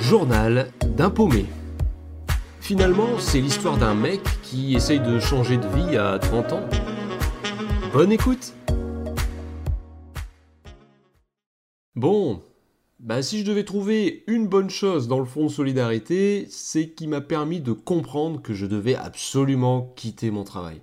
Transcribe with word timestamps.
Journal 0.00 0.72
d'un 0.96 1.10
paumé. 1.10 1.44
Finalement, 2.60 3.18
c'est 3.18 3.40
l'histoire 3.40 3.76
d'un 3.76 3.94
mec 3.94 4.20
qui 4.42 4.74
essaye 4.74 4.98
de 4.98 5.20
changer 5.20 5.58
de 5.58 5.66
vie 5.68 5.96
à 5.96 6.18
30 6.18 6.52
ans. 6.54 6.68
Bonne 7.92 8.10
écoute 8.10 8.54
Bon, 11.94 12.40
bah 12.98 13.22
si 13.22 13.40
je 13.40 13.44
devais 13.44 13.64
trouver 13.64 14.24
une 14.26 14.48
bonne 14.48 14.70
chose 14.70 15.06
dans 15.06 15.20
le 15.20 15.26
fonds 15.26 15.46
de 15.46 15.50
solidarité, 15.50 16.46
c'est 16.48 16.88
qu'il 16.88 17.10
m'a 17.10 17.20
permis 17.20 17.60
de 17.60 17.72
comprendre 17.72 18.40
que 18.40 18.54
je 18.54 18.66
devais 18.66 18.94
absolument 18.94 19.92
quitter 19.96 20.30
mon 20.30 20.44
travail. 20.44 20.80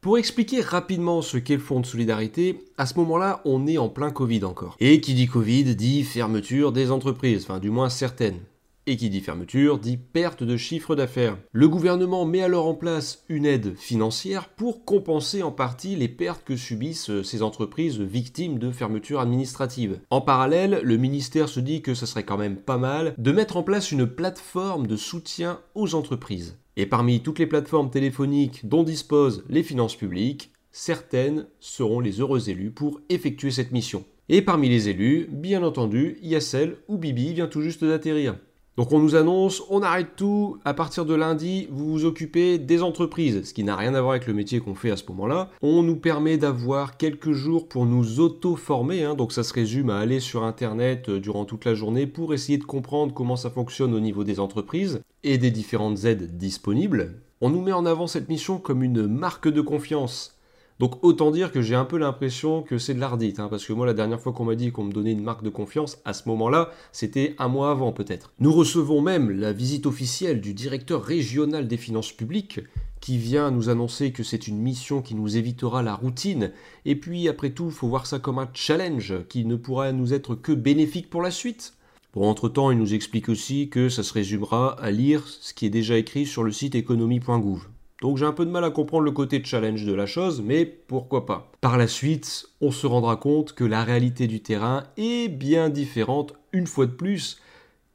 Pour 0.00 0.18
expliquer 0.18 0.60
rapidement 0.60 1.22
ce 1.22 1.38
qu'est 1.38 1.54
le 1.54 1.60
fonds 1.60 1.80
de 1.80 1.86
solidarité, 1.86 2.64
à 2.78 2.86
ce 2.86 2.94
moment-là, 2.98 3.42
on 3.44 3.66
est 3.66 3.78
en 3.78 3.88
plein 3.88 4.10
Covid 4.10 4.44
encore. 4.44 4.76
Et 4.80 5.00
qui 5.00 5.14
dit 5.14 5.26
Covid 5.28 5.76
dit 5.76 6.02
fermeture 6.02 6.72
des 6.72 6.90
entreprises, 6.90 7.44
enfin 7.44 7.58
du 7.58 7.70
moins 7.70 7.88
certaines. 7.88 8.40
Et 8.88 8.96
qui 8.96 9.10
dit 9.10 9.20
fermeture 9.20 9.80
dit 9.80 9.96
perte 9.96 10.44
de 10.44 10.56
chiffre 10.56 10.94
d'affaires. 10.94 11.36
Le 11.50 11.68
gouvernement 11.68 12.24
met 12.24 12.42
alors 12.42 12.68
en 12.68 12.74
place 12.74 13.24
une 13.28 13.44
aide 13.44 13.76
financière 13.76 14.48
pour 14.48 14.84
compenser 14.84 15.42
en 15.42 15.50
partie 15.50 15.96
les 15.96 16.06
pertes 16.06 16.44
que 16.44 16.54
subissent 16.54 17.22
ces 17.22 17.42
entreprises 17.42 17.98
victimes 17.98 18.60
de 18.60 18.70
fermeture 18.70 19.18
administrative. 19.18 19.98
En 20.10 20.20
parallèle, 20.20 20.78
le 20.84 20.96
ministère 20.98 21.48
se 21.48 21.58
dit 21.58 21.82
que 21.82 21.94
ce 21.94 22.06
serait 22.06 22.22
quand 22.22 22.38
même 22.38 22.54
pas 22.54 22.78
mal 22.78 23.14
de 23.18 23.32
mettre 23.32 23.56
en 23.56 23.64
place 23.64 23.90
une 23.90 24.06
plateforme 24.06 24.86
de 24.86 24.96
soutien 24.96 25.58
aux 25.74 25.96
entreprises. 25.96 26.56
Et 26.76 26.86
parmi 26.86 27.22
toutes 27.22 27.40
les 27.40 27.48
plateformes 27.48 27.90
téléphoniques 27.90 28.68
dont 28.68 28.84
disposent 28.84 29.44
les 29.48 29.64
finances 29.64 29.96
publiques, 29.96 30.52
certaines 30.70 31.46
seront 31.58 31.98
les 31.98 32.20
heureux 32.20 32.50
élus 32.50 32.70
pour 32.70 33.00
effectuer 33.08 33.50
cette 33.50 33.72
mission. 33.72 34.04
Et 34.28 34.42
parmi 34.42 34.68
les 34.68 34.88
élus, 34.88 35.26
bien 35.28 35.64
entendu, 35.64 36.18
il 36.22 36.28
y 36.28 36.36
a 36.36 36.40
celle 36.40 36.76
où 36.86 36.98
Bibi 36.98 37.34
vient 37.34 37.48
tout 37.48 37.62
juste 37.62 37.84
d'atterrir. 37.84 38.36
Donc 38.76 38.92
on 38.92 38.98
nous 38.98 39.14
annonce, 39.14 39.62
on 39.70 39.80
arrête 39.80 40.16
tout, 40.16 40.58
à 40.66 40.74
partir 40.74 41.06
de 41.06 41.14
lundi, 41.14 41.66
vous 41.70 41.90
vous 41.90 42.04
occupez 42.04 42.58
des 42.58 42.82
entreprises, 42.82 43.42
ce 43.44 43.54
qui 43.54 43.64
n'a 43.64 43.74
rien 43.74 43.94
à 43.94 44.02
voir 44.02 44.12
avec 44.12 44.26
le 44.26 44.34
métier 44.34 44.60
qu'on 44.60 44.74
fait 44.74 44.90
à 44.90 44.96
ce 44.96 45.04
moment-là. 45.08 45.48
On 45.62 45.82
nous 45.82 45.96
permet 45.96 46.36
d'avoir 46.36 46.98
quelques 46.98 47.32
jours 47.32 47.68
pour 47.68 47.86
nous 47.86 48.20
auto-former, 48.20 49.04
hein. 49.04 49.14
donc 49.14 49.32
ça 49.32 49.44
se 49.44 49.54
résume 49.54 49.88
à 49.88 49.98
aller 49.98 50.20
sur 50.20 50.44
Internet 50.44 51.08
euh, 51.08 51.20
durant 51.20 51.46
toute 51.46 51.64
la 51.64 51.74
journée 51.74 52.06
pour 52.06 52.34
essayer 52.34 52.58
de 52.58 52.64
comprendre 52.64 53.14
comment 53.14 53.36
ça 53.36 53.48
fonctionne 53.48 53.94
au 53.94 54.00
niveau 54.00 54.24
des 54.24 54.40
entreprises 54.40 55.00
et 55.24 55.38
des 55.38 55.50
différentes 55.50 56.04
aides 56.04 56.36
disponibles. 56.36 57.22
On 57.40 57.48
nous 57.48 57.62
met 57.62 57.72
en 57.72 57.86
avant 57.86 58.06
cette 58.06 58.28
mission 58.28 58.58
comme 58.58 58.82
une 58.82 59.06
marque 59.06 59.48
de 59.48 59.62
confiance 59.62 60.35
donc 60.78 61.02
autant 61.02 61.30
dire 61.30 61.52
que 61.52 61.62
j'ai 61.62 61.74
un 61.74 61.84
peu 61.86 61.96
l'impression 61.96 62.62
que 62.62 62.76
c'est 62.76 62.94
de 62.94 63.00
l'ardite, 63.00 63.40
hein, 63.40 63.48
parce 63.48 63.64
que 63.64 63.72
moi 63.72 63.86
la 63.86 63.94
dernière 63.94 64.20
fois 64.20 64.32
qu'on 64.32 64.44
m'a 64.44 64.54
dit 64.54 64.72
qu'on 64.72 64.84
me 64.84 64.92
donnait 64.92 65.12
une 65.12 65.22
marque 65.22 65.42
de 65.42 65.50
confiance, 65.50 65.98
à 66.04 66.12
ce 66.12 66.28
moment-là, 66.28 66.70
c'était 66.92 67.34
un 67.38 67.48
mois 67.48 67.70
avant 67.70 67.92
peut-être. 67.92 68.32
Nous 68.40 68.52
recevons 68.52 69.00
même 69.00 69.30
la 69.30 69.52
visite 69.52 69.86
officielle 69.86 70.40
du 70.40 70.52
directeur 70.52 71.02
régional 71.02 71.66
des 71.66 71.78
finances 71.78 72.12
publiques, 72.12 72.60
qui 73.00 73.18
vient 73.18 73.50
nous 73.50 73.68
annoncer 73.68 74.10
que 74.10 74.22
c'est 74.22 74.48
une 74.48 74.58
mission 74.58 75.00
qui 75.00 75.14
nous 75.14 75.36
évitera 75.36 75.82
la 75.82 75.94
routine, 75.94 76.52
et 76.84 76.96
puis 76.96 77.28
après 77.28 77.50
tout, 77.50 77.70
faut 77.70 77.88
voir 77.88 78.06
ça 78.06 78.18
comme 78.18 78.38
un 78.38 78.48
challenge 78.52 79.14
qui 79.28 79.44
ne 79.44 79.56
pourra 79.56 79.92
nous 79.92 80.12
être 80.12 80.34
que 80.34 80.52
bénéfique 80.52 81.08
pour 81.08 81.22
la 81.22 81.30
suite. 81.30 81.74
Bon, 82.14 82.28
entre-temps, 82.28 82.70
il 82.70 82.78
nous 82.78 82.94
explique 82.94 83.28
aussi 83.28 83.68
que 83.68 83.88
ça 83.88 84.02
se 84.02 84.12
résumera 84.12 84.78
à 84.80 84.90
lire 84.90 85.26
ce 85.26 85.54
qui 85.54 85.66
est 85.66 85.70
déjà 85.70 85.96
écrit 85.98 86.26
sur 86.26 86.42
le 86.42 86.52
site 86.52 86.74
économie.gouv. 86.74 87.68
Donc 88.02 88.18
j'ai 88.18 88.26
un 88.26 88.32
peu 88.32 88.44
de 88.44 88.50
mal 88.50 88.64
à 88.64 88.70
comprendre 88.70 89.04
le 89.04 89.10
côté 89.10 89.42
challenge 89.42 89.84
de 89.84 89.94
la 89.94 90.06
chose, 90.06 90.42
mais 90.42 90.66
pourquoi 90.66 91.24
pas. 91.24 91.50
Par 91.60 91.78
la 91.78 91.88
suite, 91.88 92.46
on 92.60 92.70
se 92.70 92.86
rendra 92.86 93.16
compte 93.16 93.54
que 93.54 93.64
la 93.64 93.84
réalité 93.84 94.26
du 94.26 94.40
terrain 94.40 94.84
est 94.96 95.28
bien 95.28 95.70
différente, 95.70 96.34
une 96.52 96.66
fois 96.66 96.86
de 96.86 96.92
plus, 96.92 97.40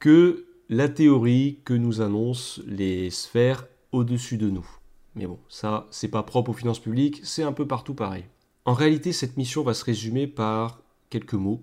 que 0.00 0.46
la 0.68 0.88
théorie 0.88 1.60
que 1.64 1.74
nous 1.74 2.00
annoncent 2.00 2.62
les 2.66 3.10
sphères 3.10 3.66
au-dessus 3.92 4.38
de 4.38 4.50
nous. 4.50 4.66
Mais 5.14 5.26
bon, 5.26 5.38
ça, 5.48 5.86
c'est 5.90 6.08
pas 6.08 6.22
propre 6.22 6.50
aux 6.50 6.54
finances 6.54 6.80
publiques, 6.80 7.20
c'est 7.22 7.42
un 7.42 7.52
peu 7.52 7.66
partout 7.66 7.94
pareil. 7.94 8.24
En 8.64 8.74
réalité, 8.74 9.12
cette 9.12 9.36
mission 9.36 9.62
va 9.62 9.74
se 9.74 9.84
résumer 9.84 10.26
par 10.26 10.80
quelques 11.10 11.34
mots, 11.34 11.60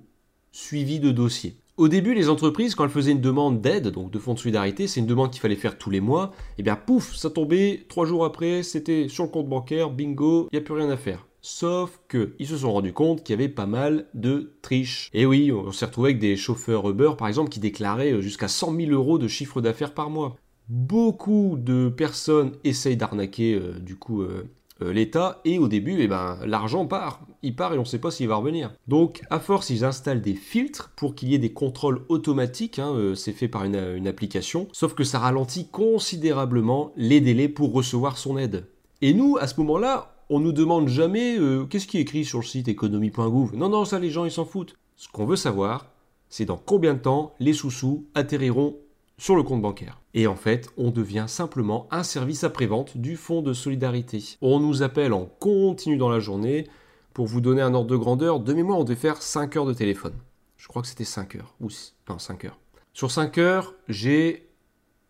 suivi 0.52 1.00
de 1.00 1.12
dossiers. 1.12 1.56
Au 1.80 1.88
début, 1.88 2.14
les 2.14 2.28
entreprises, 2.28 2.76
quand 2.76 2.84
elles 2.84 2.90
faisaient 2.90 3.14
une 3.14 3.22
demande 3.22 3.62
d'aide, 3.62 3.88
donc 3.88 4.12
de 4.12 4.20
fonds 4.20 4.34
de 4.34 4.40
solidarité, 4.40 4.86
c'est 4.86 5.00
une 5.00 5.06
demande 5.06 5.32
qu'il 5.32 5.40
fallait 5.40 5.56
faire 5.56 5.78
tous 5.78 5.90
les 5.90 6.02
mois, 6.02 6.34
et 6.34 6.56
eh 6.58 6.64
bien 6.64 6.76
pouf, 6.76 7.16
ça 7.16 7.30
tombait, 7.30 7.86
trois 7.88 8.06
jours 8.06 8.26
après, 8.26 8.64
c'était 8.64 9.08
sur 9.08 9.24
le 9.24 9.30
compte 9.30 9.48
bancaire, 9.48 9.90
bingo, 9.90 10.50
il 10.52 10.58
n'y 10.58 10.62
a 10.62 10.66
plus 10.66 10.74
rien 10.74 10.90
à 10.90 10.98
faire. 10.98 11.26
Sauf 11.42 12.02
que 12.10 12.36
ils 12.38 12.48
se 12.48 12.58
sont 12.58 12.74
rendus 12.74 12.92
compte 12.92 13.24
qu'il 13.24 13.32
y 13.32 13.40
avait 13.40 13.48
pas 13.48 13.66
mal 13.66 14.08
de 14.14 14.58
triches. 14.62 15.10
Et 15.14 15.26
oui, 15.26 15.54
on 15.54 15.72
s'est 15.72 15.86
retrouvé 15.86 16.10
avec 16.10 16.20
des 16.20 16.36
chauffeurs 16.36 16.90
Uber, 16.90 17.12
par 17.18 17.30
exemple, 17.30 17.50
qui 17.50 17.62
déclaraient 17.62 18.12
euh, 18.12 18.20
jusqu'à 18.20 18.50
100 18.50 18.76
000 18.76 18.92
euros 18.92 19.18
de 19.18 19.30
chiffre 19.30 19.62
d'affaires 19.62 19.94
par 19.94 20.10
mois. 20.10 20.36
Beaucoup 20.68 21.56
de 21.58 21.88
personnes 21.88 22.52
essayent 22.66 22.98
d'arnaquer, 22.98 23.54
euh, 23.54 23.80
du 23.80 23.96
coup, 23.96 24.22
euh, 24.22 24.50
l'État 24.82 25.42
et 25.46 25.60
au 25.60 25.68
début, 25.68 25.98
eh 26.00 26.08
ben, 26.08 26.38
l'argent 26.46 26.86
part. 26.86 27.22
Il 27.42 27.56
part 27.56 27.74
et 27.74 27.78
on 27.78 27.82
ne 27.82 27.88
sait 27.88 28.00
pas 28.00 28.12
s'il 28.12 28.28
va 28.28 28.36
revenir. 28.36 28.74
Donc, 28.88 29.22
à 29.30 29.40
force, 29.40 29.70
ils 29.70 29.86
installent 29.86 30.22
des 30.22 30.36
filtres 30.36 30.92
pour 30.96 31.16
qu'il 31.16 31.30
y 31.30 31.36
ait 31.36 31.40
des 31.40 31.54
contrôles 31.54 32.04
automatiques. 32.10 32.80
Hein, 32.80 32.94
euh, 32.96 33.16
c'est 33.16 33.32
fait 33.32 33.48
par 33.48 33.64
une, 33.64 34.08
application. 34.08 34.68
Sauf 34.72 34.94
que 34.94 35.04
ça 35.04 35.20
ralentit 35.20 35.68
considérablement 35.68 36.92
les 36.96 37.22
délais 37.22 37.50
pour 37.50 37.74
recevoir 37.74 38.18
son 38.18 38.38
aide. 38.38 38.68
Et 39.02 39.14
nous, 39.14 39.38
à 39.38 39.48
ce 39.48 39.60
moment-là, 39.60 40.16
on 40.30 40.40
nous 40.40 40.52
demande 40.52 40.88
jamais 40.88 41.38
euh, 41.38 41.66
qu'est-ce 41.66 41.88
qui 41.88 41.98
est 41.98 42.02
écrit 42.02 42.26
sur 42.26 42.40
le 42.40 42.46
site 42.46 42.68
économie.gouv. 42.68 43.56
Non, 43.56 43.70
non, 43.70 43.86
ça, 43.86 44.00
les 44.00 44.10
gens, 44.10 44.26
ils 44.26 44.32
s'en 44.32 44.46
foutent. 44.46 44.76
Ce 44.96 45.08
qu'on 45.08 45.26
veut 45.26 45.36
savoir, 45.36 45.88
c'est 46.30 46.46
dans 46.46 46.58
combien 46.58 46.94
de 46.94 47.00
temps 47.00 47.34
les 47.40 47.54
sous-sous 47.54 48.06
atterriront 48.16 48.76
sur 49.20 49.36
le 49.36 49.44
compte 49.44 49.62
bancaire. 49.62 50.00
Et 50.14 50.26
en 50.26 50.36
fait, 50.36 50.70
on 50.78 50.90
devient 50.90 51.26
simplement 51.28 51.88
un 51.92 52.04
service 52.04 52.44
après-vente 52.44 52.98
du 52.98 53.18
fonds 53.18 53.42
de 53.42 53.54
solidarité. 53.54 54.38
On 54.42 54.60
nous 54.60 54.82
appelle 54.82 55.14
en 55.14 55.26
continu 55.26 55.98
dans 55.98 56.10
la 56.10 56.20
journée. 56.20 56.68
Pour 57.14 57.28
vous 57.28 57.42
donner 57.42 57.62
un 57.62 57.74
ordre 57.74 57.90
de 57.90 57.98
grandeur, 57.98 58.40
de 58.40 58.54
mémoire, 58.54 58.80
on 58.80 58.84
devait 58.86 58.96
faire 58.96 59.22
5 59.22 59.58
heures 59.58 59.66
de 59.66 59.74
téléphone. 59.74 60.14
Je 60.56 60.68
crois 60.70 60.82
que 60.82 60.88
c'était 60.88 61.04
5 61.04 61.36
heures. 61.36 61.54
Ou 61.60 61.68
non, 62.08 62.18
5 62.18 62.46
heures. 62.46 62.58
Sur 62.94 63.12
5 63.12 63.38
heures, 63.38 63.76
j'ai 63.90 64.50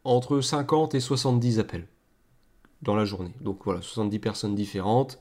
entre 0.03 0.41
50 0.41 0.96
et 0.96 1.00
70 1.00 1.59
appels 1.59 1.88
dans 2.81 2.96
la 2.96 3.06
journée. 3.06 3.34
Donc 3.41 3.59
voilà, 3.64 3.81
70 3.81 4.18
personnes 4.20 4.56
différentes 4.56 5.20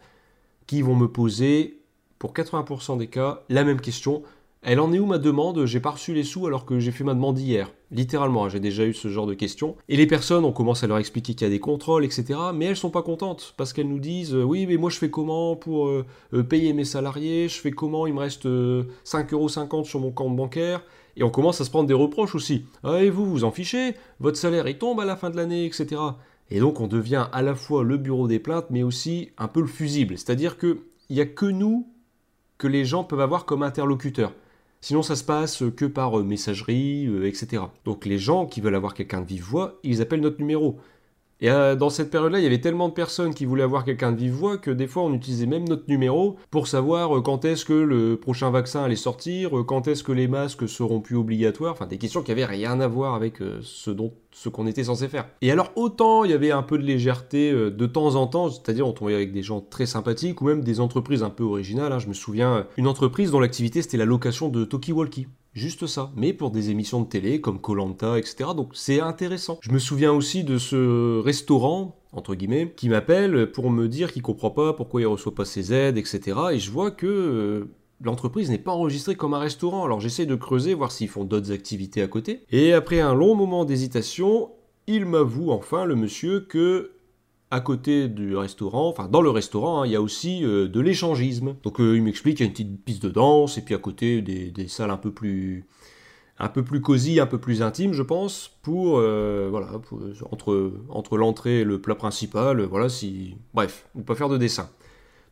qui 0.66 0.80
vont 0.80 0.96
me 0.96 1.08
poser, 1.08 1.82
pour 2.18 2.32
80% 2.32 2.96
des 2.96 3.08
cas, 3.08 3.42
la 3.50 3.64
même 3.64 3.80
question. 3.80 4.22
Elle 4.62 4.80
en 4.80 4.92
est 4.92 4.98
où 4.98 5.06
ma 5.06 5.18
demande? 5.18 5.66
J'ai 5.66 5.78
pas 5.78 5.92
reçu 5.92 6.12
les 6.12 6.24
sous 6.24 6.46
alors 6.46 6.64
que 6.64 6.80
j'ai 6.80 6.90
fait 6.90 7.04
ma 7.04 7.14
demande 7.14 7.38
hier. 7.38 7.70
Littéralement, 7.92 8.44
hein, 8.44 8.48
j'ai 8.48 8.58
déjà 8.58 8.84
eu 8.84 8.92
ce 8.92 9.06
genre 9.06 9.26
de 9.26 9.34
questions. 9.34 9.76
Et 9.88 9.96
les 9.96 10.06
personnes, 10.06 10.44
on 10.44 10.50
commence 10.50 10.82
à 10.82 10.88
leur 10.88 10.98
expliquer 10.98 11.34
qu'il 11.34 11.46
y 11.46 11.50
a 11.50 11.50
des 11.50 11.60
contrôles, 11.60 12.04
etc. 12.04 12.38
Mais 12.52 12.64
elles 12.64 12.76
sont 12.76 12.90
pas 12.90 13.02
contentes 13.02 13.54
parce 13.56 13.72
qu'elles 13.72 13.88
nous 13.88 14.00
disent 14.00 14.34
euh, 14.34 14.42
oui, 14.42 14.66
mais 14.66 14.76
moi 14.76 14.90
je 14.90 14.98
fais 14.98 15.10
comment 15.10 15.54
pour 15.54 15.86
euh, 15.86 16.04
euh, 16.34 16.42
payer 16.42 16.72
mes 16.72 16.84
salariés? 16.84 17.48
Je 17.48 17.60
fais 17.60 17.70
comment? 17.70 18.08
Il 18.08 18.14
me 18.14 18.18
reste 18.18 18.46
5,50€ 18.46 19.84
sur 19.84 20.00
mon 20.00 20.10
compte 20.10 20.34
bancaire. 20.34 20.82
Et 21.16 21.22
on 21.22 21.30
commence 21.30 21.60
à 21.60 21.64
se 21.64 21.70
prendre 21.70 21.86
des 21.86 21.94
reproches 21.94 22.34
aussi. 22.34 22.64
Ah, 22.82 23.02
et 23.02 23.10
vous, 23.10 23.26
vous 23.26 23.44
en 23.44 23.52
fichez? 23.52 23.94
Votre 24.18 24.36
salaire 24.36 24.66
il 24.66 24.78
tombe 24.78 24.98
à 24.98 25.04
la 25.04 25.16
fin 25.16 25.30
de 25.30 25.36
l'année, 25.36 25.66
etc. 25.66 26.00
Et 26.50 26.58
donc 26.58 26.80
on 26.80 26.88
devient 26.88 27.28
à 27.32 27.42
la 27.42 27.54
fois 27.54 27.84
le 27.84 27.96
bureau 27.96 28.26
des 28.26 28.40
plaintes, 28.40 28.66
mais 28.70 28.82
aussi 28.82 29.30
un 29.38 29.46
peu 29.46 29.60
le 29.60 29.66
fusible. 29.68 30.18
C'est-à-dire 30.18 30.58
qu'il 30.58 30.78
n'y 31.10 31.20
a 31.20 31.26
que 31.26 31.46
nous 31.46 31.86
que 32.58 32.66
les 32.66 32.84
gens 32.84 33.04
peuvent 33.04 33.20
avoir 33.20 33.44
comme 33.44 33.62
interlocuteurs. 33.62 34.32
Sinon, 34.80 35.02
ça 35.02 35.16
se 35.16 35.24
passe 35.24 35.64
que 35.76 35.84
par 35.84 36.18
euh, 36.18 36.22
messagerie, 36.22 37.06
euh, 37.06 37.26
etc. 37.26 37.64
Donc 37.84 38.06
les 38.06 38.18
gens 38.18 38.46
qui 38.46 38.60
veulent 38.60 38.76
avoir 38.76 38.94
quelqu'un 38.94 39.20
de 39.20 39.26
vive 39.26 39.42
voix, 39.42 39.78
ils 39.82 40.00
appellent 40.00 40.20
notre 40.20 40.38
numéro. 40.38 40.78
Et 41.40 41.50
euh, 41.50 41.76
dans 41.76 41.90
cette 41.90 42.10
période-là, 42.10 42.40
il 42.40 42.42
y 42.42 42.46
avait 42.46 42.60
tellement 42.60 42.88
de 42.88 42.94
personnes 42.94 43.32
qui 43.32 43.44
voulaient 43.44 43.62
avoir 43.62 43.84
quelqu'un 43.84 44.12
de 44.12 44.16
vive 44.16 44.32
voix 44.32 44.58
que 44.58 44.70
des 44.70 44.86
fois 44.86 45.04
on 45.04 45.14
utilisait 45.14 45.46
même 45.46 45.68
notre 45.68 45.84
numéro 45.88 46.36
pour 46.50 46.66
savoir 46.66 47.22
quand 47.22 47.44
est-ce 47.44 47.64
que 47.64 47.72
le 47.72 48.16
prochain 48.16 48.50
vaccin 48.50 48.82
allait 48.82 48.96
sortir, 48.96 49.50
quand 49.66 49.86
est-ce 49.86 50.02
que 50.02 50.12
les 50.12 50.26
masques 50.26 50.68
seront 50.68 51.00
plus 51.00 51.16
obligatoires, 51.16 51.72
enfin 51.72 51.86
des 51.86 51.98
questions 51.98 52.22
qui 52.22 52.32
avaient 52.32 52.44
rien 52.44 52.80
à 52.80 52.88
voir 52.88 53.14
avec 53.14 53.36
ce 53.62 53.90
dont 53.90 54.12
ce 54.32 54.48
qu'on 54.48 54.66
était 54.66 54.84
censé 54.84 55.08
faire. 55.08 55.28
Et 55.40 55.50
alors 55.52 55.72
autant 55.76 56.24
il 56.24 56.30
y 56.30 56.34
avait 56.34 56.50
un 56.50 56.62
peu 56.62 56.76
de 56.76 56.82
légèreté 56.82 57.52
de 57.52 57.86
temps 57.86 58.16
en 58.16 58.26
temps, 58.26 58.50
c'est-à-dire 58.50 58.86
on 58.86 58.92
tombait 58.92 59.14
avec 59.14 59.32
des 59.32 59.42
gens 59.42 59.60
très 59.60 59.86
sympathiques 59.86 60.42
ou 60.42 60.46
même 60.46 60.62
des 60.62 60.80
entreprises 60.80 61.22
un 61.22 61.30
peu 61.30 61.44
originales. 61.44 61.92
Hein. 61.92 61.98
Je 61.98 62.08
me 62.08 62.14
souviens 62.14 62.66
une 62.76 62.88
entreprise 62.88 63.30
dont 63.30 63.40
l'activité 63.40 63.82
c'était 63.82 63.96
la 63.96 64.06
location 64.06 64.48
de 64.48 64.64
Talkie 64.64 64.92
Walkie. 64.92 65.28
Juste 65.58 65.88
ça, 65.88 66.12
mais 66.14 66.32
pour 66.32 66.52
des 66.52 66.70
émissions 66.70 67.02
de 67.02 67.08
télé 67.08 67.40
comme 67.40 67.60
Colanta, 67.60 68.16
etc. 68.16 68.50
Donc 68.56 68.70
c'est 68.74 69.00
intéressant. 69.00 69.58
Je 69.60 69.72
me 69.72 69.80
souviens 69.80 70.12
aussi 70.12 70.44
de 70.44 70.56
ce 70.56 71.18
restaurant 71.18 71.96
entre 72.12 72.34
guillemets, 72.34 72.72
qui 72.76 72.88
m'appelle 72.88 73.50
pour 73.50 73.70
me 73.70 73.88
dire 73.88 74.12
qu'il 74.12 74.22
comprend 74.22 74.50
pas 74.50 74.72
pourquoi 74.72 75.00
il 75.00 75.06
reçoit 75.06 75.34
pas 75.34 75.44
ses 75.44 75.72
aides, 75.72 75.98
etc. 75.98 76.38
Et 76.52 76.58
je 76.58 76.70
vois 76.70 76.90
que 76.90 77.06
euh, 77.06 77.70
l'entreprise 78.00 78.50
n'est 78.50 78.58
pas 78.58 78.72
enregistrée 78.72 79.14
comme 79.14 79.34
un 79.34 79.38
restaurant. 79.38 79.84
Alors 79.84 80.00
j'essaie 80.00 80.26
de 80.26 80.34
creuser, 80.34 80.74
voir 80.74 80.92
s'ils 80.92 81.08
font 81.08 81.24
d'autres 81.24 81.52
activités 81.52 82.02
à 82.02 82.06
côté. 82.06 82.44
Et 82.50 82.72
après 82.72 83.00
un 83.00 83.14
long 83.14 83.34
moment 83.34 83.64
d'hésitation, 83.64 84.50
il 84.86 85.04
m'avoue 85.04 85.50
enfin, 85.50 85.84
le 85.84 85.96
monsieur, 85.96 86.40
que 86.40 86.92
à 87.50 87.60
côté 87.60 88.08
du 88.08 88.36
restaurant, 88.36 88.88
enfin 88.88 89.08
dans 89.08 89.22
le 89.22 89.30
restaurant, 89.30 89.82
hein, 89.82 89.86
il 89.86 89.92
y 89.92 89.96
a 89.96 90.02
aussi 90.02 90.44
euh, 90.44 90.68
de 90.68 90.80
l'échangisme. 90.80 91.56
Donc 91.62 91.80
euh, 91.80 91.96
il 91.96 92.02
m'explique 92.02 92.36
qu'il 92.36 92.46
y 92.46 92.48
a 92.48 92.50
une 92.50 92.52
petite 92.52 92.84
piste 92.84 93.02
de 93.02 93.10
danse, 93.10 93.58
et 93.58 93.62
puis 93.62 93.74
à 93.74 93.78
côté 93.78 94.22
des, 94.22 94.68
salles 94.68 94.90
un 94.90 94.96
peu 94.96 95.12
plus 95.12 95.66
un 96.40 96.48
peu 96.48 96.62
plus 96.62 96.80
cosy, 96.80 97.18
un 97.18 97.26
peu 97.26 97.38
plus 97.38 97.62
intime, 97.62 97.92
je 97.92 98.02
pense, 98.02 98.58
pour 98.62 98.98
euh, 98.98 99.48
voilà, 99.50 99.70
entre 100.20 101.16
l'entrée 101.16 101.60
et 101.60 101.64
le 101.64 101.80
plat 101.80 101.96
principal, 101.96 102.62
voilà, 102.62 102.88
si 102.88 103.36
bref, 103.54 103.88
on 103.96 104.02
peut 104.02 104.14
faire 104.14 104.28
de 104.28 104.38
dessin. 104.38 104.70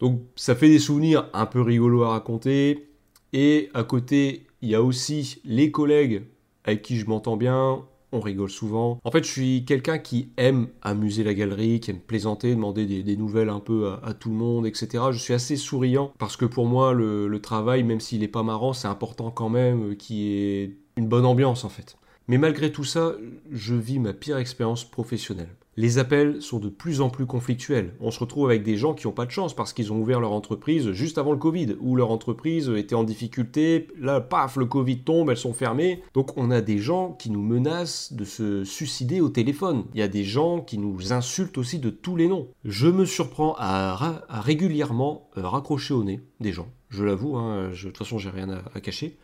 Donc 0.00 0.20
ça 0.34 0.56
fait 0.56 0.68
des 0.68 0.80
souvenirs 0.80 1.28
un 1.32 1.46
peu 1.46 1.60
rigolos 1.60 2.02
à 2.02 2.10
raconter 2.10 2.88
et 3.32 3.70
à 3.74 3.84
côté, 3.84 4.46
il 4.62 4.70
y 4.70 4.74
a 4.74 4.82
aussi 4.82 5.40
les 5.44 5.70
collègues 5.70 6.24
avec 6.64 6.82
qui 6.82 6.96
je 6.96 7.06
m'entends 7.06 7.36
bien, 7.36 7.84
on 8.12 8.20
rigole 8.20 8.50
souvent. 8.50 8.98
En 9.04 9.10
fait, 9.10 9.24
je 9.24 9.30
suis 9.30 9.64
quelqu'un 9.64 9.98
qui 9.98 10.30
aime 10.36 10.68
amuser 10.82 11.24
la 11.24 11.34
galerie, 11.34 11.80
qui 11.80 11.90
aime 11.90 11.98
plaisanter, 11.98 12.54
demander 12.54 12.86
des, 13.02 13.16
nouvelles 13.16 13.48
un 13.48 13.60
peu 13.60 13.92
à, 14.02 14.14
tout 14.14 14.30
le 14.30 14.36
monde, 14.36 14.66
etc. 14.66 15.04
Je 15.10 15.18
suis 15.18 15.34
assez 15.34 15.56
souriant 15.56 16.12
parce 16.18 16.36
que 16.36 16.44
pour 16.44 16.66
moi, 16.66 16.92
le, 16.92 17.38
travail, 17.40 17.82
même 17.82 18.00
s'il 18.00 18.20
n'est 18.20 18.28
pas 18.28 18.42
marrant, 18.42 18.72
c'est 18.72 18.88
important 18.88 19.30
quand 19.30 19.48
même 19.48 19.90
euh, 19.90 19.94
qu'il 19.94 20.16
y 20.16 20.62
ait 20.62 20.76
une 20.96 21.06
bonne 21.06 21.26
ambiance 21.26 21.64
en 21.64 21.68
fait. 21.68 21.96
Mais 22.28 22.38
malgré 22.38 22.72
tout 22.72 22.84
ça, 22.84 23.14
je 23.52 23.74
vis 23.74 23.98
ma 23.98 24.12
pire 24.12 24.38
expérience 24.38 24.84
professionnelle. 24.84 25.54
Les 25.78 25.98
appels 25.98 26.40
sont 26.40 26.58
de 26.58 26.70
plus 26.70 27.02
en 27.02 27.10
plus 27.10 27.26
conflictuels. 27.26 27.92
On 28.00 28.10
se 28.10 28.18
retrouve 28.18 28.46
avec 28.46 28.62
des 28.62 28.78
gens 28.78 28.94
qui 28.94 29.06
n'ont 29.06 29.12
pas 29.12 29.26
de 29.26 29.30
chance 29.30 29.54
parce 29.54 29.74
qu'ils 29.74 29.92
ont 29.92 30.00
ouvert 30.00 30.20
leur 30.20 30.32
entreprise 30.32 30.90
juste 30.92 31.18
avant 31.18 31.32
le 31.32 31.38
Covid, 31.38 31.76
ou 31.80 31.96
leur 31.96 32.10
entreprise 32.10 32.72
était 32.74 32.94
en 32.94 33.04
difficulté, 33.04 33.88
là, 34.00 34.22
paf, 34.22 34.56
le 34.56 34.64
Covid 34.64 35.00
tombe, 35.00 35.28
elles 35.28 35.36
sont 35.36 35.52
fermées. 35.52 36.02
Donc 36.14 36.36
on 36.38 36.50
a 36.50 36.62
des 36.62 36.78
gens 36.78 37.12
qui 37.12 37.30
nous 37.30 37.42
menacent 37.42 38.14
de 38.14 38.24
se 38.24 38.64
suicider 38.64 39.20
au 39.20 39.28
téléphone. 39.28 39.84
Il 39.92 40.00
y 40.00 40.02
a 40.02 40.08
des 40.08 40.24
gens 40.24 40.62
qui 40.62 40.78
nous 40.78 41.12
insultent 41.12 41.58
aussi 41.58 41.78
de 41.78 41.90
tous 41.90 42.16
les 42.16 42.26
noms. 42.26 42.48
Je 42.64 42.88
me 42.88 43.04
surprends 43.04 43.54
à, 43.58 44.24
régulièrement 44.30 45.28
euh, 45.36 45.46
raccrocher 45.46 45.92
au 45.92 46.04
nez 46.04 46.20
des 46.40 46.52
gens. 46.52 46.68
Je 46.88 47.04
l'avoue, 47.04 47.36
hein, 47.36 47.68
de 47.70 47.76
toute 47.76 47.98
façon 47.98 48.16
j'ai 48.16 48.30
rien 48.30 48.48
à 48.74 48.80
cacher. 48.80 49.18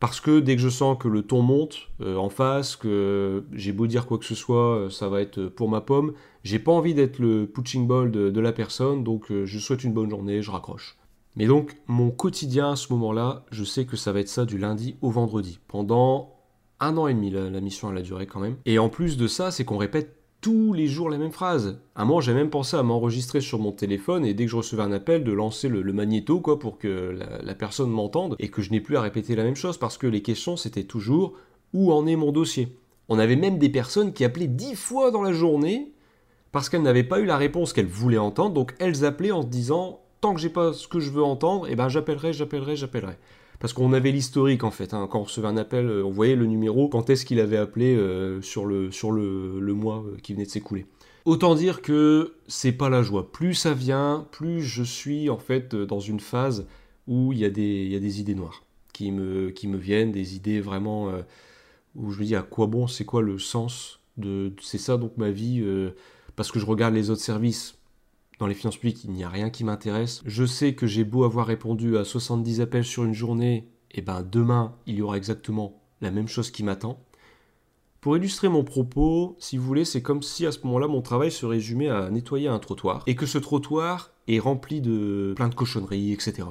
Parce 0.00 0.18
que 0.20 0.40
dès 0.40 0.56
que 0.56 0.62
je 0.62 0.70
sens 0.70 0.96
que 0.98 1.08
le 1.08 1.22
ton 1.22 1.42
monte 1.42 1.90
euh, 2.00 2.16
en 2.16 2.30
face, 2.30 2.74
que 2.74 3.44
j'ai 3.52 3.72
beau 3.72 3.86
dire 3.86 4.06
quoi 4.06 4.16
que 4.16 4.24
ce 4.24 4.34
soit, 4.34 4.76
euh, 4.76 4.90
ça 4.90 5.10
va 5.10 5.20
être 5.20 5.44
pour 5.44 5.68
ma 5.68 5.82
pomme, 5.82 6.14
j'ai 6.42 6.58
pas 6.58 6.72
envie 6.72 6.94
d'être 6.94 7.18
le 7.18 7.46
punching 7.46 7.86
ball 7.86 8.10
de, 8.10 8.40
la 8.40 8.52
personne, 8.52 9.04
donc 9.04 9.30
euh, 9.30 9.44
je 9.44 9.58
souhaite 9.58 9.84
une 9.84 9.92
bonne 9.92 10.08
journée, 10.08 10.40
je 10.40 10.50
raccroche. 10.50 10.96
Mais 11.36 11.46
donc, 11.46 11.76
mon 11.86 12.10
quotidien 12.10 12.72
à 12.72 12.76
ce 12.76 12.92
moment-là, 12.94 13.44
je 13.52 13.62
sais 13.62 13.84
que 13.84 13.96
ça 13.96 14.10
va 14.10 14.20
être 14.20 14.28
ça 14.28 14.46
du 14.46 14.56
lundi 14.56 14.96
au 15.02 15.10
vendredi. 15.10 15.60
Pendant 15.68 16.34
un 16.80 16.96
an 16.96 17.06
et 17.06 17.14
demi, 17.14 17.30
la, 17.30 17.60
mission, 17.60 17.94
a 17.94 18.00
duré 18.00 18.26
quand 18.26 18.40
même. 18.40 18.56
Et 18.64 18.78
en 18.78 18.88
plus 18.88 19.18
de 19.18 19.26
ça, 19.26 19.50
c'est 19.50 19.64
qu'on 19.66 19.76
répète 19.76 20.16
tous 20.40 20.72
les 20.72 20.86
jours 20.86 21.10
la 21.10 21.18
même 21.18 21.32
phrase. 21.32 21.80
À 21.94 22.02
un 22.02 22.04
moment, 22.04 22.20
j'ai 22.20 22.32
même 22.32 22.50
pensé 22.50 22.76
à 22.76 22.82
m'enregistrer 22.82 23.40
sur 23.40 23.58
mon 23.58 23.72
téléphone 23.72 24.24
et 24.24 24.34
dès 24.34 24.44
que 24.44 24.50
je 24.50 24.56
recevais 24.56 24.82
un 24.82 24.92
appel, 24.92 25.24
de 25.24 25.32
lancer 25.32 25.68
le, 25.68 25.92
magnéto 25.92 26.40
quoi, 26.40 26.58
pour 26.58 26.78
que 26.78 27.14
la, 27.42 27.54
personne 27.54 27.90
m'entende 27.90 28.36
et 28.38 28.48
que 28.48 28.62
je 28.62 28.70
n'ai 28.70 28.80
plus 28.80 28.96
à 28.96 29.02
répéter 29.02 29.36
la 29.36 29.44
même 29.44 29.56
chose 29.56 29.78
parce 29.78 29.98
que 29.98 30.06
les 30.06 30.22
questions 30.22 30.56
c'était 30.56 30.84
toujours 30.84 31.34
où 31.72 31.92
en 31.92 32.06
est 32.06 32.16
mon 32.16 32.32
dossier? 32.32 32.76
On 33.08 33.18
avait 33.18 33.36
même 33.36 33.58
des 33.58 33.68
personnes 33.68 34.12
qui 34.12 34.24
appelaient 34.24 34.46
dix 34.46 34.76
fois 34.76 35.10
dans 35.10 35.22
la 35.22 35.32
journée 35.32 35.92
parce 36.52 36.68
qu'elles 36.68 36.82
n'avaient 36.82 37.04
pas 37.04 37.20
eu 37.20 37.26
la 37.26 37.36
réponse 37.36 37.72
qu'elles 37.72 37.86
voulaient 37.86 38.18
entendre, 38.18 38.54
donc 38.54 38.74
elles 38.78 39.04
appelaient 39.04 39.32
en 39.32 39.42
se 39.42 39.48
disant 39.48 40.00
tant 40.20 40.34
que 40.34 40.40
j'ai 40.40 40.48
pas 40.48 40.72
ce 40.72 40.88
que 40.88 41.00
je 41.00 41.10
veux 41.10 41.22
entendre, 41.22 41.66
eh 41.68 41.76
ben 41.76 41.88
j'appellerai, 41.88 42.32
j'appellerai, 42.32 42.76
j'appellerai 42.76 43.16
parce 43.60 43.74
qu'on 43.74 43.92
avait 43.92 44.10
l'historique 44.10 44.64
en 44.64 44.72
fait. 44.72 44.92
Hein. 44.94 45.06
Quand 45.08 45.20
on 45.20 45.24
recevait 45.24 45.46
un 45.46 45.58
appel, 45.58 45.86
euh, 45.86 46.04
on 46.04 46.10
voyait 46.10 46.34
le 46.34 46.46
numéro, 46.46 46.88
quand 46.88 47.10
est-ce 47.10 47.24
qu'il 47.24 47.38
avait 47.38 47.58
appelé 47.58 47.94
euh, 47.94 48.42
sur, 48.42 48.64
le, 48.64 48.90
mois 49.74 50.02
euh, 50.06 50.16
qui 50.22 50.32
venait 50.32 50.46
de 50.46 50.50
s'écouler. 50.50 50.86
Autant 51.26 51.54
dire 51.54 51.82
que 51.82 52.34
c'est 52.48 52.72
pas 52.72 52.88
la 52.88 53.02
joie. 53.02 53.30
Plus 53.30 53.54
ça 53.54 53.74
vient, 53.74 54.26
plus 54.32 54.62
je 54.62 54.82
suis 54.82 55.28
en 55.28 55.36
fait 55.36 55.76
dans 55.76 56.00
une 56.00 56.18
phase 56.18 56.66
où 57.06 57.32
il 57.32 57.38
y, 57.38 57.44
a 57.44 57.50
des, 57.50 58.20
idées 58.20 58.34
noires 58.34 58.64
qui 58.94 59.12
me, 59.12 59.50
qui 59.50 59.68
me 59.68 59.76
viennent, 59.76 60.10
des 60.10 60.34
idées 60.34 60.60
vraiment 60.60 61.12
où 61.94 62.10
je 62.10 62.20
me 62.20 62.24
dis 62.24 62.36
à 62.36 62.42
quoi 62.42 62.66
bon, 62.66 62.86
c'est 62.86 63.04
quoi 63.04 63.20
le 63.20 63.38
sens 63.38 64.00
de. 64.16 64.52
C'est 64.62 64.78
ça 64.78 64.96
donc 64.96 65.18
ma 65.18 65.30
vie, 65.30 65.62
parce 66.36 66.50
que 66.50 66.58
je 66.58 66.64
regarde 66.64 66.94
les 66.94 67.10
autres 67.10 67.20
services 67.20 67.79
dans 68.40 68.46
les 68.46 68.54
finances 68.54 68.78
publiques, 68.78 69.04
il 69.04 69.12
n'y 69.12 69.22
a 69.22 69.28
rien 69.28 69.50
qui 69.50 69.64
m'intéresse. 69.64 70.22
Je 70.24 70.46
sais 70.46 70.74
que 70.74 70.86
j'ai 70.86 71.04
beau 71.04 71.24
avoir 71.24 71.46
répondu 71.46 71.98
à 71.98 72.04
70 72.04 72.62
appels 72.62 72.86
sur 72.86 73.04
une 73.04 73.12
journée, 73.12 73.68
et 73.90 74.00
ben 74.00 74.22
demain, 74.22 74.74
il 74.86 74.96
y 74.96 75.02
aura 75.02 75.18
exactement 75.18 75.82
la 76.00 76.10
même 76.10 76.26
chose 76.26 76.50
qui 76.50 76.64
m'attend. 76.64 77.04
Pour 78.00 78.16
illustrer 78.16 78.48
mon 78.48 78.64
propos, 78.64 79.36
si 79.38 79.58
vous 79.58 79.66
voulez, 79.66 79.84
c'est 79.84 80.00
comme 80.00 80.22
si 80.22 80.46
à 80.46 80.52
ce 80.52 80.60
moment-là 80.64 80.88
mon 80.88 81.02
travail 81.02 81.30
se 81.30 81.44
résumait 81.44 81.90
à 81.90 82.08
nettoyer 82.08 82.48
un 82.48 82.58
trottoir 82.58 83.02
et 83.06 83.14
que 83.14 83.26
ce 83.26 83.36
trottoir 83.36 84.10
est 84.26 84.38
rempli 84.38 84.80
de 84.80 85.34
plein 85.36 85.50
de 85.50 85.54
cochonneries, 85.54 86.12
etc. 86.12 86.48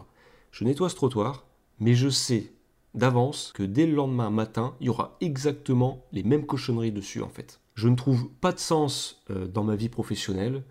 Je 0.51 0.65
nettoie 0.65 0.89
ce 0.89 0.95
trottoir, 0.95 1.47
mais 1.79 1.95
je 1.95 2.09
sais 2.09 2.53
d'avance 2.93 3.51
que 3.55 3.63
dès 3.63 3.87
le 3.87 3.95
lendemain 3.95 4.29
matin, 4.29 4.75
il 4.79 4.87
y 4.87 4.89
aura 4.89 5.17
exactement 5.21 6.05
les 6.11 6.21
mêmes 6.21 6.45
cochonneries 6.45 6.91
dessus 6.91 7.23
en 7.23 7.29
fait. 7.29 7.61
Je 7.73 7.87
ne 7.87 7.95
trouve 7.95 8.29
pas 8.29 8.51
de 8.51 8.59
sens 8.59 9.23
euh, 9.31 9.47
dans 9.47 9.63
ma 9.63 9.75
vie 9.75 9.89
professionnelle, 9.89 10.63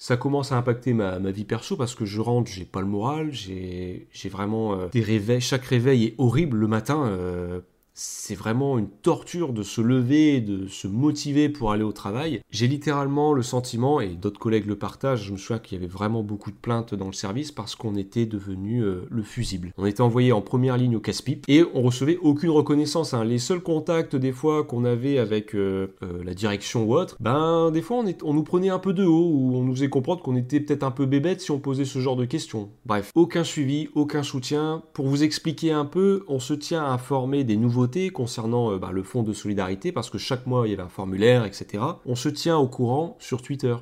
ça 0.00 0.16
commence 0.16 0.50
à 0.50 0.56
impacter 0.56 0.94
ma, 0.94 1.18
vie 1.18 1.44
perso 1.44 1.76
parce 1.76 1.94
que 1.94 2.06
je 2.06 2.22
rentre, 2.22 2.50
j'ai 2.50 2.64
pas 2.64 2.80
le 2.80 2.86
moral, 2.86 3.32
j'ai 3.32 4.08
vraiment 4.30 4.72
euh, 4.72 4.88
des 4.88 5.02
réveils. 5.02 5.42
Chaque 5.42 5.64
réveil 5.64 6.06
est 6.06 6.14
horrible 6.16 6.56
le 6.56 6.66
matin. 6.66 7.04
Euh, 7.04 7.60
c'est 8.02 8.34
vraiment 8.34 8.78
une 8.78 8.88
torture 8.88 9.52
de 9.52 9.62
se 9.62 9.82
lever, 9.82 10.40
de 10.40 10.66
se 10.68 10.88
motiver 10.88 11.50
pour 11.50 11.70
aller 11.70 11.82
au 11.82 11.92
travail. 11.92 12.40
J'ai 12.50 12.66
littéralement 12.66 13.34
le 13.34 13.42
sentiment, 13.42 14.00
et 14.00 14.08
d'autres 14.08 14.40
collègues 14.40 14.64
le 14.64 14.76
partagent, 14.76 15.24
je 15.24 15.32
me 15.32 15.36
souviens 15.36 15.58
qu'il 15.58 15.76
y 15.76 15.80
avait 15.82 15.92
vraiment 15.92 16.22
beaucoup 16.22 16.50
de 16.50 16.56
plaintes 16.56 16.94
dans 16.94 17.08
le 17.08 17.12
service 17.12 17.52
parce 17.52 17.74
qu'on 17.74 17.96
était 17.96 18.24
devenu 18.24 18.82
euh, 18.82 19.02
le 19.10 19.22
fusible. 19.22 19.74
On 19.76 19.84
était 19.84 20.00
envoyé 20.00 20.32
en 20.32 20.40
première 20.40 20.78
ligne 20.78 20.96
au 20.96 21.00
casse-pipe 21.00 21.44
et 21.46 21.62
on 21.74 21.82
recevait 21.82 22.16
aucune 22.22 22.48
reconnaissance. 22.48 23.12
Hein. 23.12 23.22
Les 23.22 23.38
seuls 23.38 23.60
contacts 23.60 24.16
des 24.16 24.32
fois 24.32 24.64
qu'on 24.64 24.86
avait 24.86 25.18
avec 25.18 25.54
euh, 25.54 25.88
euh, 26.02 26.24
la 26.24 26.32
direction 26.32 26.84
ou 26.84 26.94
autre, 26.94 27.18
ben 27.20 27.70
des 27.70 27.82
fois 27.82 27.98
on, 27.98 28.14
on, 28.22 28.32
nous 28.32 28.44
prenait 28.44 28.70
un 28.70 28.78
peu 28.78 28.94
de 28.94 29.04
haut 29.04 29.30
ou 29.30 29.56
on 29.56 29.64
nous 29.64 29.74
faisait 29.74 29.90
comprendre 29.90 30.22
qu'on 30.22 30.36
était 30.36 30.60
peut-être 30.60 30.84
un 30.84 30.90
peu 30.90 31.04
bébête 31.04 31.42
si 31.42 31.50
on 31.50 31.58
posait 31.58 31.84
ce 31.84 31.98
genre 31.98 32.16
de 32.16 32.24
questions. 32.24 32.70
Bref, 32.86 33.10
aucun 33.14 33.44
suivi, 33.44 33.88
aucun 33.94 34.22
soutien. 34.22 34.82
Pour 34.94 35.06
vous 35.06 35.22
expliquer 35.22 35.72
un 35.72 35.84
peu, 35.84 36.24
on 36.28 36.38
se 36.38 36.54
tient 36.54 36.82
à 36.82 36.88
informer 36.88 37.44
des 37.44 37.56
nouveautés 37.56 37.89
concernant 38.12 38.72
euh, 38.72 38.78
bah, 38.78 38.90
le 38.92 39.02
fonds 39.02 39.22
de 39.22 39.32
solidarité, 39.32 39.92
parce 39.92 40.10
que 40.10 40.18
chaque 40.18 40.46
mois 40.46 40.66
il 40.66 40.70
y 40.70 40.74
avait 40.74 40.82
un 40.82 40.88
formulaire, 40.88 41.44
etc. 41.44 41.82
On 42.06 42.14
se 42.14 42.28
tient 42.28 42.58
au 42.58 42.68
courant 42.68 43.16
sur 43.18 43.42
Twitter 43.42 43.76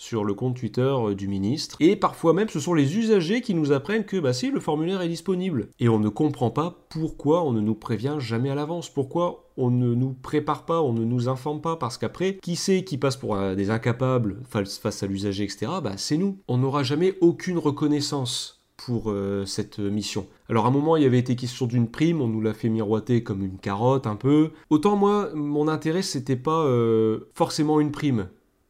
sur 0.00 0.24
le 0.24 0.32
compte 0.32 0.56
Twitter 0.56 0.80
euh, 0.80 1.14
du 1.14 1.28
ministre. 1.28 1.76
Et 1.78 1.94
parfois 1.94 2.32
même, 2.32 2.48
ce 2.48 2.58
sont 2.58 2.72
les 2.72 2.96
usagers 2.96 3.42
qui 3.42 3.52
nous 3.52 3.70
apprennent 3.70 4.06
que 4.06 4.16
bah 4.16 4.32
si, 4.32 4.50
le 4.50 4.58
formulaire 4.58 5.02
est 5.02 5.08
disponible. 5.08 5.68
Et 5.78 5.90
on 5.90 5.98
ne 5.98 6.08
comprend 6.08 6.50
pas 6.50 6.86
pourquoi 6.88 7.44
on 7.44 7.52
ne 7.52 7.60
nous 7.60 7.74
prévient 7.74 8.16
jamais 8.18 8.48
à 8.48 8.54
l'avance, 8.54 8.88
pourquoi 8.88 9.50
on 9.58 9.70
ne 9.70 9.94
nous 9.94 10.14
prépare 10.14 10.64
pas, 10.64 10.80
on 10.80 10.94
ne 10.94 11.04
nous 11.04 11.28
informe 11.28 11.60
pas, 11.60 11.76
parce 11.76 11.98
qu'après, 11.98 12.38
qui 12.38 12.56
c'est 12.56 12.82
qui 12.82 12.96
passe 12.96 13.18
pour 13.18 13.36
euh, 13.36 13.54
des 13.54 13.68
incapables 13.68 14.38
face 14.48 15.02
à 15.02 15.06
l'usager, 15.06 15.44
etc. 15.44 15.70
Bah 15.84 15.98
c'est 15.98 16.16
nous. 16.16 16.38
On 16.48 16.56
n'aura 16.56 16.82
jamais 16.82 17.18
aucune 17.20 17.58
reconnaissance 17.58 18.59
pour 18.86 19.10
euh, 19.10 19.44
cette 19.44 19.78
mission. 19.78 20.26
Alors 20.48 20.64
à 20.64 20.68
un 20.68 20.72
moment, 20.72 20.96
il 20.96 21.02
y 21.02 21.06
avait 21.06 21.18
été 21.18 21.36
question 21.36 21.66
d'une 21.66 21.88
prime, 21.88 22.20
on 22.20 22.28
nous 22.28 22.40
l'a 22.40 22.54
fait 22.54 22.70
miroiter 22.70 23.22
comme 23.22 23.42
une 23.42 23.58
carotte 23.58 24.06
un 24.06 24.16
peu. 24.16 24.52
Autant 24.70 24.96
moi, 24.96 25.30
mon 25.34 25.68
intérêt, 25.68 26.02
c'était 26.02 26.36
pas 26.36 26.64
euh, 26.64 27.28
forcément 27.34 27.80
une 27.80 27.92
prime. 27.92 28.28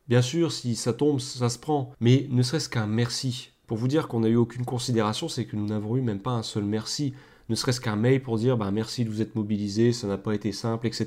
Bien 0.09 0.23
sûr, 0.23 0.50
si 0.50 0.75
ça 0.75 0.93
tombe, 0.93 1.21
ça 1.21 1.49
se 1.49 1.59
prend. 1.59 1.93
Mais 2.00 2.26
ne 2.31 2.43
serait-ce 2.43 2.69
qu'un 2.69 2.88
merci. 2.88 3.52
Pour 3.69 3.79
vous 3.79 3.87
dire 3.87 4.09
qu'on 4.09 4.21
n'a 4.21 4.29
eu 4.29 4.37
aucune 4.37 4.64
considération, 4.64 5.29
c'est 5.29 5.45
que 5.45 5.55
nous 5.55 5.67
n'avons 5.67 5.97
eu 5.97 6.00
même 6.00 6.19
pas 6.19 6.33
un 6.33 6.43
seul 6.43 6.64
merci. 6.64 7.14
Ne 7.49 7.55
serait-ce 7.55 7.81
qu'un 7.81 7.97
mail 7.97 8.21
pour 8.21 8.37
dire 8.37 8.57
bah, 8.57 8.73
merci 8.73 9.05
de 9.05 9.11
vous 9.11 9.23
être 9.23 9.37
mobilisé, 9.37 9.93
ça 9.93 10.09
n'a 10.09 10.19
pas 10.19 10.35
été 10.35 10.50
simple, 10.50 10.88
etc. 10.88 11.07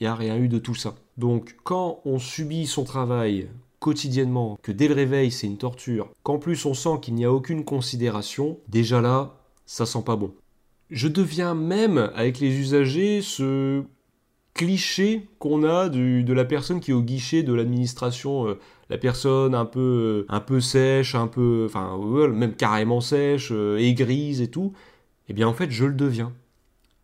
Il 0.00 0.04
n'y 0.04 0.06
a 0.08 0.14
rien 0.16 0.36
eu 0.36 0.48
de 0.48 0.58
tout 0.58 0.74
ça. 0.74 0.96
Donc 1.18 1.56
quand 1.62 2.00
on 2.04 2.18
subit 2.18 2.66
son 2.66 2.82
travail, 2.82 3.48
quotidiennement, 3.80 4.58
que 4.62 4.72
dès 4.72 4.86
le 4.86 4.94
réveil 4.94 5.30
c'est 5.30 5.48
une 5.48 5.58
torture, 5.58 6.10
qu'en 6.22 6.38
plus 6.38 6.64
on 6.66 6.74
sent 6.74 7.00
qu'il 7.02 7.14
n'y 7.14 7.24
a 7.24 7.32
aucune 7.32 7.64
considération, 7.64 8.58
déjà 8.68 9.00
là, 9.00 9.34
ça 9.66 9.86
sent 9.86 10.02
pas 10.04 10.16
bon. 10.16 10.32
Je 10.90 11.08
deviens 11.08 11.54
même, 11.54 12.10
avec 12.14 12.40
les 12.40 12.56
usagers, 12.58 13.22
ce 13.22 13.82
cliché 14.54 15.28
qu'on 15.38 15.64
a 15.64 15.88
de 15.88 16.32
la 16.32 16.44
personne 16.44 16.80
qui 16.80 16.90
est 16.90 16.94
au 16.94 17.02
guichet 17.02 17.42
de 17.42 17.52
l'administration, 17.52 18.48
euh, 18.48 18.58
la 18.88 18.98
personne 18.98 19.54
un 19.54 19.64
peu, 19.64 20.26
euh, 20.28 20.32
un 20.34 20.40
peu 20.40 20.60
sèche, 20.60 21.14
un 21.14 21.28
peu, 21.28 21.66
enfin, 21.66 21.96
même 22.28 22.54
carrément 22.54 23.00
sèche, 23.00 23.50
euh, 23.52 23.78
et 23.78 23.94
grise 23.94 24.42
et 24.42 24.48
tout, 24.50 24.72
eh 25.28 25.32
bien 25.32 25.46
en 25.48 25.54
fait 25.54 25.70
je 25.70 25.84
le 25.84 25.94
deviens. 25.94 26.32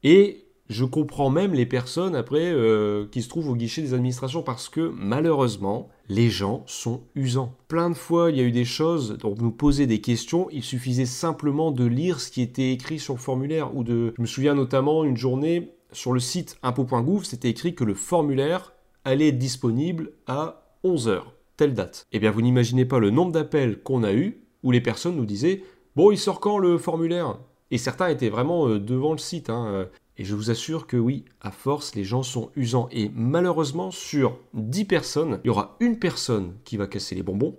Et 0.02 0.45
je 0.68 0.85
comprends 0.85 1.30
même 1.30 1.54
les 1.54 1.66
personnes 1.66 2.16
après 2.16 2.52
euh, 2.52 3.06
qui 3.11 3.23
se 3.23 3.28
trouvent 3.28 3.50
au 3.50 3.54
guichet 3.54 3.82
des 3.82 3.94
administrations 3.94 4.42
parce 4.42 4.68
que 4.68 4.92
malheureusement, 4.96 5.88
les 6.08 6.30
gens 6.30 6.64
sont 6.66 7.02
usants. 7.14 7.54
Plein 7.68 7.90
de 7.90 7.94
fois, 7.94 8.30
il 8.30 8.37
y 8.37 8.40
a 8.40 8.44
eu 8.44 8.52
des 8.52 8.64
choses 8.64 9.16
dont 9.18 9.35
nous 9.38 9.50
poser 9.50 9.87
des 9.87 10.00
questions, 10.00 10.49
il 10.50 10.62
suffisait 10.62 11.06
simplement 11.06 11.70
de 11.70 11.85
lire 11.85 12.20
ce 12.20 12.30
qui 12.30 12.42
était 12.42 12.73
écrit 12.73 12.99
sur 12.99 13.14
le 13.14 13.20
formulaire 13.20 13.76
ou 13.76 13.85
de 13.85 14.12
je 14.16 14.23
me 14.23 14.26
souviens 14.26 14.54
notamment 14.54 15.04
une 15.04 15.16
journée 15.16 15.73
sur 15.92 16.12
le 16.12 16.20
site 16.20 16.58
impôt.gouv, 16.62 17.25
c'était 17.25 17.49
écrit 17.49 17.75
que 17.75 17.85
le 17.85 17.94
formulaire 17.94 18.73
allait 19.04 19.28
être 19.28 19.38
disponible 19.38 20.12
à 20.26 20.64
11h, 20.85 21.23
telle 21.56 21.75
date. 21.75 22.06
Eh 22.12 22.18
bien, 22.18 22.30
vous 22.30 22.42
n'imaginez 22.42 22.85
pas 22.85 22.99
le 22.99 23.11
nombre 23.11 23.32
d'appels 23.32 23.80
qu'on 23.82 24.02
a 24.02 24.12
eu 24.12 24.42
où 24.62 24.73
les 24.73 24.80
personnes 24.80 25.16
nous 25.16 25.26
disaient 25.26 25.62
"Bon, 25.94 26.11
il 26.11 26.18
sort 26.18 26.40
quand 26.40 26.58
le 26.58 26.76
formulaire? 26.76 27.38
Et 27.70 27.78
certains 27.78 28.08
étaient 28.08 28.28
vraiment 28.28 28.68
euh, 28.68 28.78
devant 28.78 29.12
le 29.12 29.18
site. 29.18 29.50
Hein, 29.50 29.88
Et 30.18 30.25
je 30.25 30.35
vous 30.35 30.50
assure 30.50 30.87
que 30.87 30.96
oui, 30.96 31.25
à 31.40 31.50
force, 31.50 31.94
les 31.94 32.04
gens 32.04 32.23
sont 32.23 32.50
usants. 32.56 32.88
Et 32.90 33.11
malheureusement, 33.14 33.90
sur 33.90 34.38
10 34.54 34.85
personnes, 34.87 35.40
il 35.44 35.49
y 35.49 35.50
aura 35.50 35.76
une 35.80 35.99
personne 35.99 36.54
qui 36.64 36.76
va 36.76 36.87
casser 36.87 37.14
les 37.14 37.23
bonbons, 37.23 37.58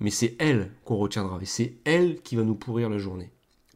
mais 0.00 0.10
c'est 0.10 0.36
elle 0.38 0.72
qu'on 0.84 0.96
retiendra. 0.96 1.38
Et 1.40 1.46
c'est 1.46 1.76
elle 1.84 2.20
qui 2.20 2.36
va 2.36 2.42
nous 2.42 2.54
pourrir 2.54 2.90
la 2.90 2.98
journée. 2.98 3.30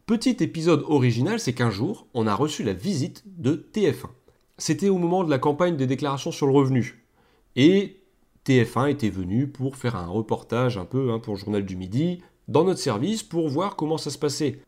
Petit 0.06 0.36
épisode 0.40 0.84
original, 0.88 1.40
c'est 1.40 1.54
qu'un 1.54 1.70
jour, 1.70 2.06
on 2.14 2.26
a 2.26 2.34
reçu 2.34 2.62
la 2.62 2.72
visite 2.74 3.22
de 3.26 3.66
TF1. 3.72 4.08
C'était 4.58 4.88
au 4.90 4.98
moment 4.98 5.24
de 5.24 5.30
la 5.30 5.38
campagne 5.38 5.76
des 5.76 5.86
déclarations 5.86 6.32
sur 6.32 6.46
le 6.46 6.52
revenu. 6.52 7.04
Et 7.56 8.00
TF1 8.44 8.90
était 8.90 9.08
venu 9.08 9.46
pour 9.46 9.76
faire 9.76 9.96
un 9.96 10.08
reportage 10.08 10.76
un 10.76 10.84
peu 10.84 11.12
hein, 11.12 11.20
pour 11.20 11.36
journal 11.36 11.64
du 11.64 11.76
midi 11.76 12.20
dans 12.48 12.64
notre 12.64 12.80
service 12.80 13.22
pour 13.22 13.48
voir 13.48 13.76
comment 13.76 13.96
ça 13.96 14.10
se 14.10 14.18
passait. 14.18 14.60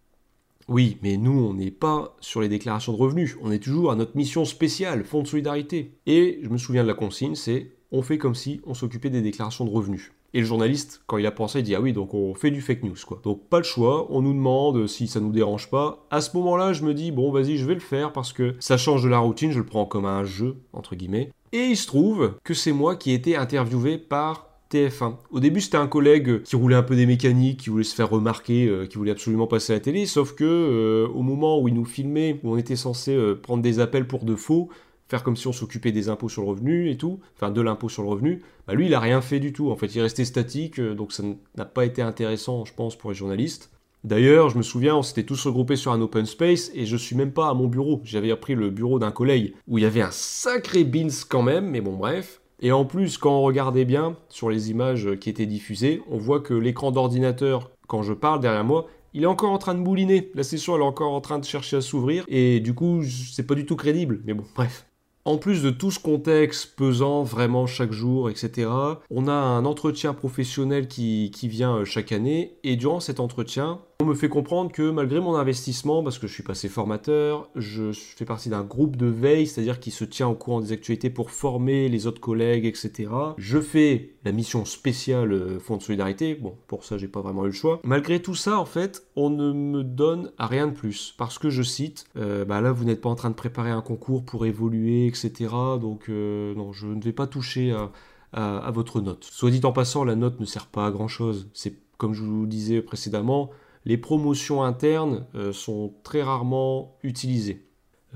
Oui, 0.69 0.99
mais 1.02 1.16
nous, 1.16 1.33
on 1.33 1.54
n'est 1.54 1.71
pas 1.71 2.16
sur 2.21 2.40
les 2.40 2.49
déclarations 2.49 2.92
de 2.92 2.99
revenus, 2.99 3.37
on 3.42 3.50
est 3.50 3.62
toujours 3.62 3.90
à 3.90 3.97
notre 3.97 4.16
mission 4.16 4.45
spéciale, 4.45 5.04
Fonds 5.04 5.23
de 5.23 5.28
solidarité. 5.28 5.92
Et 6.07 6.40
je 6.42 6.49
me 6.49 6.59
souviens 6.59 6.83
de 6.83 6.88
la 6.88 6.95
consigne, 6.95 7.35
c'est 7.35 7.73
on 7.90 8.02
fait 8.02 8.19
comme 8.19 8.35
si 8.35 8.61
on 8.66 8.75
s'occupait 8.75 9.11
des 9.11 9.23
déclarations 9.23 9.64
de 9.64 9.71
revenus. 9.71 10.12
Et 10.35 10.40
le 10.40 10.47
journaliste, 10.47 11.02
quand 11.07 11.19
il 11.19 11.26
a 11.26 11.31
pensé, 11.31 11.59
il 11.59 11.62
dit 11.62 11.75
Ah 11.75 11.81
oui, 11.81 11.92
donc 11.92 12.14
on 12.14 12.35
fait 12.35 12.50
du 12.50 12.62
fake 12.62 12.85
news, 12.85 12.97
quoi. 13.07 13.21
Donc 13.23 13.49
pas 13.49 13.59
le 13.59 13.64
choix, 13.64 14.11
on 14.11 14.23
nous 14.23 14.33
demande 14.33 14.87
si 14.87 15.07
ça 15.07 15.21
nous 15.21 15.33
dérange 15.33 15.69
pas. 15.69 16.07
À 16.11 16.23
ce 16.23 16.35
moment-là, 16.38 16.73
je 16.73 16.85
me 16.85 16.95
dis 16.95 17.12
Bon, 17.12 17.31
vas-y, 17.31 17.59
je 17.59 17.66
vais 17.66 17.75
le 17.75 17.81
faire 17.81 18.12
parce 18.12 18.33
que 18.33 18.54
ça 18.59 18.78
change 18.78 19.04
de 19.04 19.11
la 19.11 19.19
routine, 19.19 19.52
je 19.52 19.59
le 19.59 19.66
prends 19.66 19.85
comme 19.85 20.07
un 20.07 20.25
jeu, 20.25 20.57
entre 20.73 20.97
guillemets. 20.97 21.31
Et 21.52 21.66
il 21.66 21.76
se 21.76 21.87
trouve 21.87 22.38
que 22.45 22.54
c'est 22.54 22.73
moi 22.73 22.97
qui 22.97 23.11
ai 23.11 23.14
été 23.14 23.37
interviewé 23.37 23.99
par 23.99 24.51
TF1. 24.72 25.16
Au 25.30 25.40
début, 25.40 25.60
c'était 25.60 25.76
un 25.76 25.86
collègue 25.86 26.42
qui 26.42 26.56
roulait 26.56 26.76
un 26.76 26.82
peu 26.82 26.96
des 26.96 27.06
mécaniques, 27.06 27.60
qui 27.60 27.70
voulait 27.70 27.84
se 27.84 27.94
faire 27.94 28.08
remarquer, 28.08 28.66
euh, 28.66 28.86
qui 28.86 28.96
voulait 28.96 29.10
absolument 29.10 29.46
passer 29.46 29.72
à 29.72 29.76
la 29.76 29.80
télé, 29.80 30.06
sauf 30.06 30.34
que 30.34 30.44
euh, 30.44 31.08
au 31.12 31.22
moment 31.22 31.60
où 31.60 31.68
il 31.68 31.74
nous 31.74 31.84
filmait, 31.84 32.40
où 32.42 32.52
on 32.52 32.56
était 32.56 32.76
censé 32.76 33.14
euh, 33.14 33.34
prendre 33.34 33.62
des 33.62 33.80
appels 33.80 34.06
pour 34.06 34.24
de 34.24 34.34
faux, 34.34 34.70
faire 35.08 35.22
comme 35.22 35.36
si 35.36 35.46
on 35.46 35.52
s'occupait 35.52 35.92
des 35.92 36.08
impôts 36.08 36.28
sur 36.28 36.42
le 36.42 36.48
revenu 36.48 36.90
et 36.90 36.96
tout, 36.96 37.20
enfin 37.36 37.50
de 37.50 37.60
l'impôt 37.60 37.90
sur 37.90 38.02
le 38.02 38.08
revenu, 38.08 38.40
bah 38.66 38.74
lui 38.74 38.86
il 38.86 38.94
a 38.94 39.00
rien 39.00 39.20
fait 39.20 39.40
du 39.40 39.52
tout. 39.52 39.70
En 39.70 39.76
fait, 39.76 39.94
il 39.94 39.98
est 39.98 40.02
resté 40.02 40.24
statique, 40.24 40.80
donc 40.80 41.12
ça 41.12 41.22
n'a 41.56 41.64
pas 41.66 41.84
été 41.84 42.00
intéressant, 42.00 42.64
je 42.64 42.72
pense, 42.72 42.96
pour 42.96 43.10
les 43.10 43.16
journalistes. 43.16 43.70
D'ailleurs, 44.04 44.48
je 44.48 44.58
me 44.58 44.62
souviens, 44.62 44.96
on 44.96 45.02
s'était 45.02 45.22
tous 45.22 45.46
regroupés 45.46 45.76
sur 45.76 45.92
un 45.92 46.00
open 46.00 46.26
space 46.26 46.72
et 46.74 46.86
je 46.86 46.96
suis 46.96 47.14
même 47.14 47.32
pas 47.32 47.48
à 47.48 47.54
mon 47.54 47.68
bureau. 47.68 48.00
J'avais 48.04 48.32
repris 48.32 48.56
le 48.56 48.70
bureau 48.70 48.98
d'un 48.98 49.12
collègue 49.12 49.54
où 49.68 49.78
il 49.78 49.82
y 49.82 49.86
avait 49.86 50.02
un 50.02 50.10
sacré 50.10 50.82
beans 50.82 51.08
quand 51.28 51.42
même, 51.42 51.70
mais 51.70 51.80
bon, 51.80 51.96
bref. 51.96 52.41
Et 52.62 52.71
en 52.71 52.85
plus, 52.85 53.19
quand 53.19 53.37
on 53.37 53.42
regardait 53.42 53.85
bien 53.85 54.16
sur 54.28 54.49
les 54.49 54.71
images 54.71 55.16
qui 55.21 55.28
étaient 55.28 55.47
diffusées, 55.47 56.00
on 56.09 56.16
voit 56.16 56.40
que 56.40 56.54
l'écran 56.54 56.92
d'ordinateur, 56.92 57.71
quand 57.88 58.02
je 58.02 58.12
parle 58.12 58.38
derrière 58.40 58.64
moi, 58.64 58.87
il 59.14 59.25
est 59.25 59.26
encore 59.26 59.50
en 59.50 59.59
train 59.59 59.75
de 59.75 59.83
bouliner. 59.83 60.31
La 60.35 60.45
session, 60.45 60.76
elle 60.76 60.83
est 60.83 60.85
encore 60.85 61.12
en 61.12 61.21
train 61.21 61.40
de 61.40 61.45
chercher 61.45 61.76
à 61.76 61.81
s'ouvrir. 61.81 62.25
Et 62.28 62.61
du 62.61 62.73
coup, 62.73 63.02
c'est 63.02 63.47
pas 63.47 63.57
du 63.57 63.66
tout 63.66 63.76
crédible. 63.76 64.21
Mais 64.25 64.33
bon, 64.33 64.45
bref. 64.54 64.87
En 65.25 65.38
plus 65.38 65.62
de 65.62 65.71
tout 65.71 65.92
ce 65.92 66.00
contexte 66.00 66.75
pesant 66.75 67.23
vraiment 67.23 67.69
chaque 67.69 67.92
jour, 67.92 68.28
etc., 68.28 68.69
on 69.09 69.28
a 69.28 69.33
un 69.33 69.64
entretien 69.64 70.14
professionnel 70.14 70.88
qui, 70.88 71.31
vient 71.45 71.76
euh, 71.76 71.85
chaque 71.85 72.11
année. 72.11 72.59
Et 72.64 72.75
durant 72.75 72.99
cet 72.99 73.21
entretien, 73.21 73.81
on 74.02 74.06
me 74.06 74.14
fait 74.14 74.28
comprendre 74.28 74.73
que 74.73 74.90
malgré 74.90 75.21
mon 75.21 75.37
investissement, 75.37 76.02
parce 76.02 76.18
que 76.18 76.26
je 76.26 76.35
suis 76.35 76.42
passé 76.42 76.68
formateur, 76.68 77.49
je 77.54 77.92
fais 77.92 78.25
partie 78.25 78.49
d'un 78.49 78.64
groupe 78.64 78.97
de 78.97 79.06
veille, 79.06 79.47
c'est-à-dire 79.47 79.78
qui 79.78 79.92
se 79.92 80.04
tient 80.04 80.26
au 80.26 80.35
courant 80.35 80.61
des 80.61 80.73
actualités 80.73 81.09
pour 81.09 81.30
former 81.30 81.88
les 81.88 82.06
autres 82.09 82.21
collègues, 82.21 82.66
etc. 82.66 83.11
Je 83.38 83.61
fais 83.61 84.11
la 84.25 84.32
mission 84.32 84.64
spéciale 84.64 85.32
euh, 85.32 85.59
Fonds 85.61 85.76
de 85.76 85.82
solidarité. 85.82 86.35
Bon, 86.35 86.56
pour 86.66 86.85
ça, 86.85 86.99
j'ai 86.99 87.06
pas 87.06 87.21
vraiment 87.21 87.44
eu 87.44 87.49
le 87.49 87.52
choix. 87.52 87.80
Malgré 87.85 88.21
tout 88.21 88.35
ça, 88.35 88.59
en 88.59 88.64
fait, 88.64 89.06
on 89.14 89.30
ne 89.30 89.52
me 89.52 89.85
donne 89.85 90.32
rien 90.38 90.66
de 90.66 90.73
plus. 90.73 91.14
Parce 91.16 91.38
que 91.38 91.49
je 91.49 91.62
cite, 91.62 92.06
euh, 92.16 92.44
bah 92.44 92.61
là, 92.61 92.73
vous 92.73 92.85
n'êtes 92.85 93.00
pas 93.00 93.09
en 93.09 93.14
train 93.14 93.30
de 93.30 93.37
préparer 93.37 93.71
un 93.71 93.82
concours 93.82 94.25
pour 94.25 94.47
évoluer, 94.47 95.06
etc. 95.06 95.32
Donc, 95.80 96.09
euh, 96.09 96.54
non, 96.56 96.73
je 96.73 96.88
ne 96.88 97.00
vais 97.00 97.12
pas 97.12 97.28
toucher 97.28 97.71
à, 97.71 97.90
à 98.32 98.71
votre 98.73 99.00
note. 99.00 99.25
Soit 99.25 99.50
dit 99.50 99.61
en 99.62 99.73
passant, 99.73 100.02
la 100.02 100.16
note 100.16 100.40
ne 100.40 100.47
sert 100.47 100.66
pas 100.66 100.87
à 100.87 100.90
grand 100.90 101.09
chose. 101.09 101.49
C'est 101.54 101.76
comme 102.02 102.14
je 102.14 102.25
vous 102.25 102.47
disais 102.47 102.82
précédemment, 102.82 103.50
les 103.84 103.98
promotions 103.98 104.62
internes 104.62 105.26
euh, 105.34 105.52
sont 105.52 105.94
très 106.02 106.22
rarement 106.22 106.96
utilisées. 107.02 107.66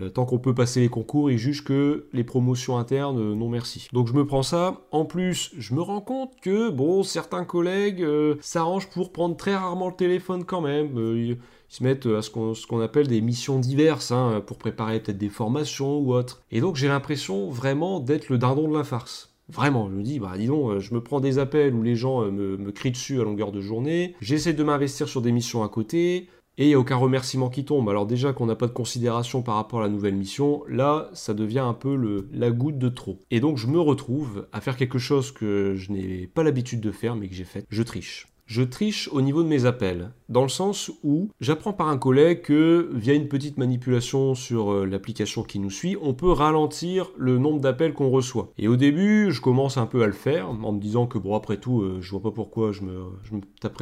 Euh, 0.01 0.11
tant 0.11 0.27
qu'on 0.27 0.39
peut 0.39 0.55
passer 0.55 0.81
les 0.81 0.89
concours, 0.89 1.31
ils 1.31 1.39
jugent 1.39 1.65
que 1.65 2.09
les 2.13 2.25
promotions 2.25 2.77
internes, 2.77 3.19
euh, 3.19 3.35
non 3.35 3.49
merci. 3.49 3.89
Donc 3.93 4.09
je 4.09 4.13
me 4.13 4.27
prends 4.27 4.43
ça. 4.43 4.83
En 4.93 5.05
plus, 5.07 5.53
je 5.57 5.75
me 5.75 5.81
rends 5.81 6.03
compte 6.03 6.39
que, 6.41 6.71
bon, 6.71 7.03
certains 7.03 7.45
collègues 7.45 8.07
s'arrangent 8.41 8.91
pour 8.91 9.13
prendre 9.13 9.37
très 9.37 9.57
rarement 9.57 9.89
le 9.89 9.97
téléphone 9.97 10.45
quand 10.45 10.61
même. 10.61 10.97
Ils, 10.97 11.39
se 11.69 11.83
mettent 11.83 12.07
à 12.07 12.23
ce 12.23 12.31
qu'on 12.31 12.81
appelle 12.81 13.09
des 13.09 13.21
missions 13.21 13.59
diverses, 13.59 14.13
hein, 14.13 14.41
pour 14.47 14.57
préparer 14.57 15.01
peut-être 15.01 15.19
des 15.19 15.29
formations 15.29 15.99
ou 15.99 16.15
autres. 16.15 16.45
Et 16.53 16.61
donc 16.61 16.77
j'ai 16.77 16.87
l'impression 16.87 17.51
vraiment 17.51 17.99
d'être 17.99 18.29
le 18.29 18.39
dindon 18.39 18.69
de 18.69 18.77
la 18.77 18.85
farce. 18.85 19.36
Vraiment, 19.49 19.89
je 19.89 19.95
me 19.95 20.03
dis, 20.03 20.19
bah 20.19 20.35
dis 20.37 20.47
donc, 20.47 20.71
euh, 20.71 20.81
je 20.81 20.93
me 20.93 21.01
prends 21.01 21.21
des 21.21 21.39
appels 21.39 21.75
où 21.75 21.83
les 21.83 21.95
gens 21.95 22.23
euh, 22.23 22.31
me, 22.31 22.73
crient 22.73 22.91
dessus 22.91 23.21
à 23.21 23.25
longueur 23.25 23.53
de 23.53 23.61
journée, 23.61 24.15
j'essaie 24.21 24.53
de 24.53 24.65
m'investir 24.65 25.09
sur 25.09 25.23
des 25.23 25.31
missions 25.31 25.63
à 25.63 25.69
côté, 25.69 26.29
et 26.59 26.65
il 26.65 26.69
n'y 26.69 26.75
a 26.75 26.79
aucun 26.79 26.97
remerciement 26.97 27.49
qui 27.49 27.65
tombe. 27.65 27.89
Alors 27.89 28.07
déjà 28.07 28.33
qu'on 28.33 28.47
n'a 28.47 28.57
pas 28.57 28.67
de 28.67 28.73
considération 28.73 29.43
par 29.43 29.55
rapport 29.55 29.81
à 29.81 29.83
la 29.83 29.89
nouvelle 29.89 30.17
mission, 30.17 30.65
là, 30.69 31.11
ça 31.13 31.33
devient 31.33 31.61
un 31.61 31.75
peu 31.75 31.95
le, 31.95 32.29
la 32.33 32.51
goutte 32.51 32.79
de 32.79 32.89
trop. 32.89 33.23
Et 33.31 33.41
donc 33.41 33.57
je 33.59 33.67
me 33.69 33.79
retrouve 33.79 34.49
à 34.53 34.61
faire 34.61 34.77
quelque 34.77 34.99
chose 34.99 35.31
que 35.33 35.75
je 35.77 35.93
n'ai 35.93 36.27
pas 36.27 36.43
l'habitude 36.43 36.81
de 36.81 36.91
faire, 36.91 37.15
mais 37.15 37.29
que 37.29 37.35
j'ai 37.35 37.45
fait. 37.45 37.67
Je 37.69 37.83
triche 37.83 38.27
je 38.47 38.63
triche 38.63 39.09
au 39.13 39.21
niveau 39.21 39.43
de 39.43 39.49
mes 39.49 39.65
appels, 39.65 40.11
dans 40.29 40.43
le 40.43 40.49
sens 40.49 40.91
où 41.03 41.29
j'apprends 41.41 41.73
par 41.73 41.89
un 41.89 41.99
collègue 41.99 42.43
que 42.43 42.91
via 42.95 43.15
une 43.15 43.29
petite 43.29 43.59
manipulation 43.59 44.35
sur 44.35 44.73
euh, 44.73 44.87
l'application 44.87 45.43
qui 45.43 45.59
nous 45.59 45.71
suit, 45.71 45.97
on 46.01 46.15
peut 46.15 46.31
ralentir 46.31 47.11
le 47.17 47.39
nombre 47.39 47.61
d'appels 47.61 47.93
qu'on 47.93 48.11
reçoit. 48.11 48.53
Et 48.57 48.69
au 48.69 48.77
début, 48.77 49.33
je 49.33 49.41
commence 49.41 49.77
un 49.77 49.87
peu 49.87 50.03
à 50.03 50.07
le 50.07 50.13
faire 50.13 50.49
en 50.51 50.73
me 50.73 50.81
disant 50.81 51.07
que 51.07 51.19
bon 51.19 51.35
après 51.35 51.59
tout, 51.59 51.83
euh, 51.83 51.99
je 52.01 52.11
vois 52.13 52.23
pas 52.23 52.31
pourquoi 52.31 52.73
je 52.73 52.83
me, 52.83 53.05
je 53.25 53.35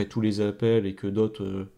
tous 0.05 0.21
les 0.21 0.41
appels 0.41 0.87
et 0.87 0.95
que 0.95 1.07
d'autres 1.07 1.45
euh, 1.45 1.73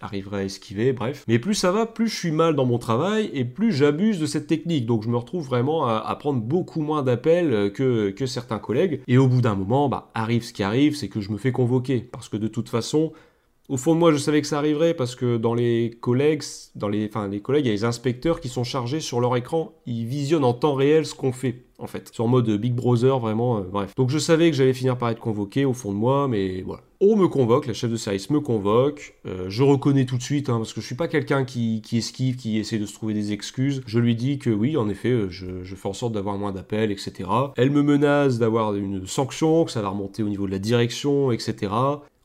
arriverait 0.00 0.40
à 0.40 0.44
esquiver, 0.44 0.92
bref. 0.92 1.24
Mais 1.28 1.38
plus 1.38 1.54
ça 1.54 1.72
va, 1.72 1.86
plus 1.86 2.08
je 2.08 2.16
suis 2.16 2.30
mal 2.30 2.54
dans 2.54 2.64
mon 2.64 2.78
travail 2.78 3.30
et 3.32 3.44
plus 3.44 3.72
j'abuse 3.72 4.18
de 4.18 4.26
cette 4.26 4.46
technique. 4.46 4.86
Donc 4.86 5.02
je 5.02 5.08
me 5.08 5.16
retrouve 5.16 5.46
vraiment 5.46 5.86
à, 5.86 6.16
prendre 6.16 6.40
beaucoup 6.40 6.80
moins 6.80 7.02
d'appels 7.02 7.52
euh, 7.52 7.70
que, 7.70 8.10
que 8.10 8.26
certains 8.26 8.58
collègues. 8.58 9.02
Et 9.06 9.18
au 9.18 9.28
bout 9.28 9.40
d'un 9.40 9.54
moment, 9.54 9.88
bah, 9.88 10.10
arrive 10.14 10.42
ce 10.42 10.52
qui 10.52 10.62
arrive, 10.62 10.96
c'est 10.96 11.08
que 11.08 11.20
je 11.20 11.30
me 11.30 11.38
fais 11.38 11.52
convoquer. 11.52 12.00
Parce 12.00 12.28
que 12.28 12.36
de 12.36 12.48
toute 12.48 12.68
façon, 12.68 13.12
au 13.70 13.76
fond 13.76 13.94
de 13.94 14.00
moi, 14.00 14.10
je 14.12 14.16
savais 14.16 14.40
que 14.40 14.48
ça 14.48 14.58
arriverait 14.58 14.94
parce 14.94 15.14
que 15.14 15.36
dans 15.36 15.54
les 15.54 15.96
collègues, 16.00 16.42
dans 16.74 16.88
les, 16.88 17.06
enfin, 17.06 17.28
les 17.28 17.40
collègues, 17.40 17.66
il 17.66 17.68
y 17.68 17.70
a 17.70 17.74
les 17.74 17.84
inspecteurs 17.84 18.40
qui 18.40 18.48
sont 18.48 18.64
chargés 18.64 18.98
sur 18.98 19.20
leur 19.20 19.36
écran. 19.36 19.72
Ils 19.86 20.06
visionnent 20.06 20.44
en 20.44 20.54
temps 20.54 20.74
réel 20.74 21.06
ce 21.06 21.14
qu'on 21.14 21.32
fait, 21.32 21.66
en 21.78 21.86
fait. 21.86 22.12
Sur 22.12 22.26
mode 22.26 22.50
Big 22.50 22.74
Brother, 22.74 23.20
vraiment, 23.20 23.58
euh, 23.58 23.62
bref. 23.62 23.94
Donc 23.94 24.10
je 24.10 24.18
savais 24.18 24.50
que 24.50 24.56
j'allais 24.56 24.72
finir 24.72 24.98
par 24.98 25.10
être 25.10 25.20
convoqué 25.20 25.64
au 25.64 25.72
fond 25.72 25.92
de 25.92 25.96
moi, 25.98 26.26
mais 26.26 26.62
voilà. 26.62 26.82
On 27.02 27.16
me 27.16 27.28
convoque, 27.28 27.66
la 27.66 27.72
chef 27.72 27.90
de 27.90 27.96
service 27.96 28.28
me 28.28 28.40
convoque. 28.40 29.14
Euh, 29.24 29.46
je 29.48 29.62
reconnais 29.62 30.04
tout 30.04 30.18
de 30.18 30.22
suite, 30.22 30.50
hein, 30.50 30.58
parce 30.58 30.74
que 30.74 30.82
je 30.82 30.86
suis 30.86 30.96
pas 30.96 31.08
quelqu'un 31.08 31.46
qui, 31.46 31.80
esquive, 31.92 32.36
qui 32.36 32.58
essaie 32.58 32.78
de 32.78 32.84
se 32.84 32.92
trouver 32.92 33.14
des 33.14 33.32
excuses. 33.32 33.80
Je 33.86 33.98
lui 33.98 34.14
dis 34.14 34.38
que 34.38 34.50
oui, 34.50 34.76
en 34.76 34.86
effet, 34.90 35.08
euh, 35.08 35.30
je, 35.30 35.64
je 35.64 35.74
fais 35.76 35.88
en 35.88 35.94
sorte 35.94 36.12
d'avoir 36.12 36.36
moins 36.36 36.52
d'appels, 36.52 36.90
etc. 36.90 37.30
Elle 37.56 37.70
me 37.70 37.82
menace 37.82 38.38
d'avoir 38.38 38.74
une 38.74 39.06
sanction, 39.06 39.64
que 39.64 39.70
ça 39.70 39.80
va 39.80 39.88
remonter 39.88 40.22
au 40.22 40.28
niveau 40.28 40.44
de 40.44 40.50
la 40.50 40.58
direction, 40.58 41.32
etc. 41.32 41.72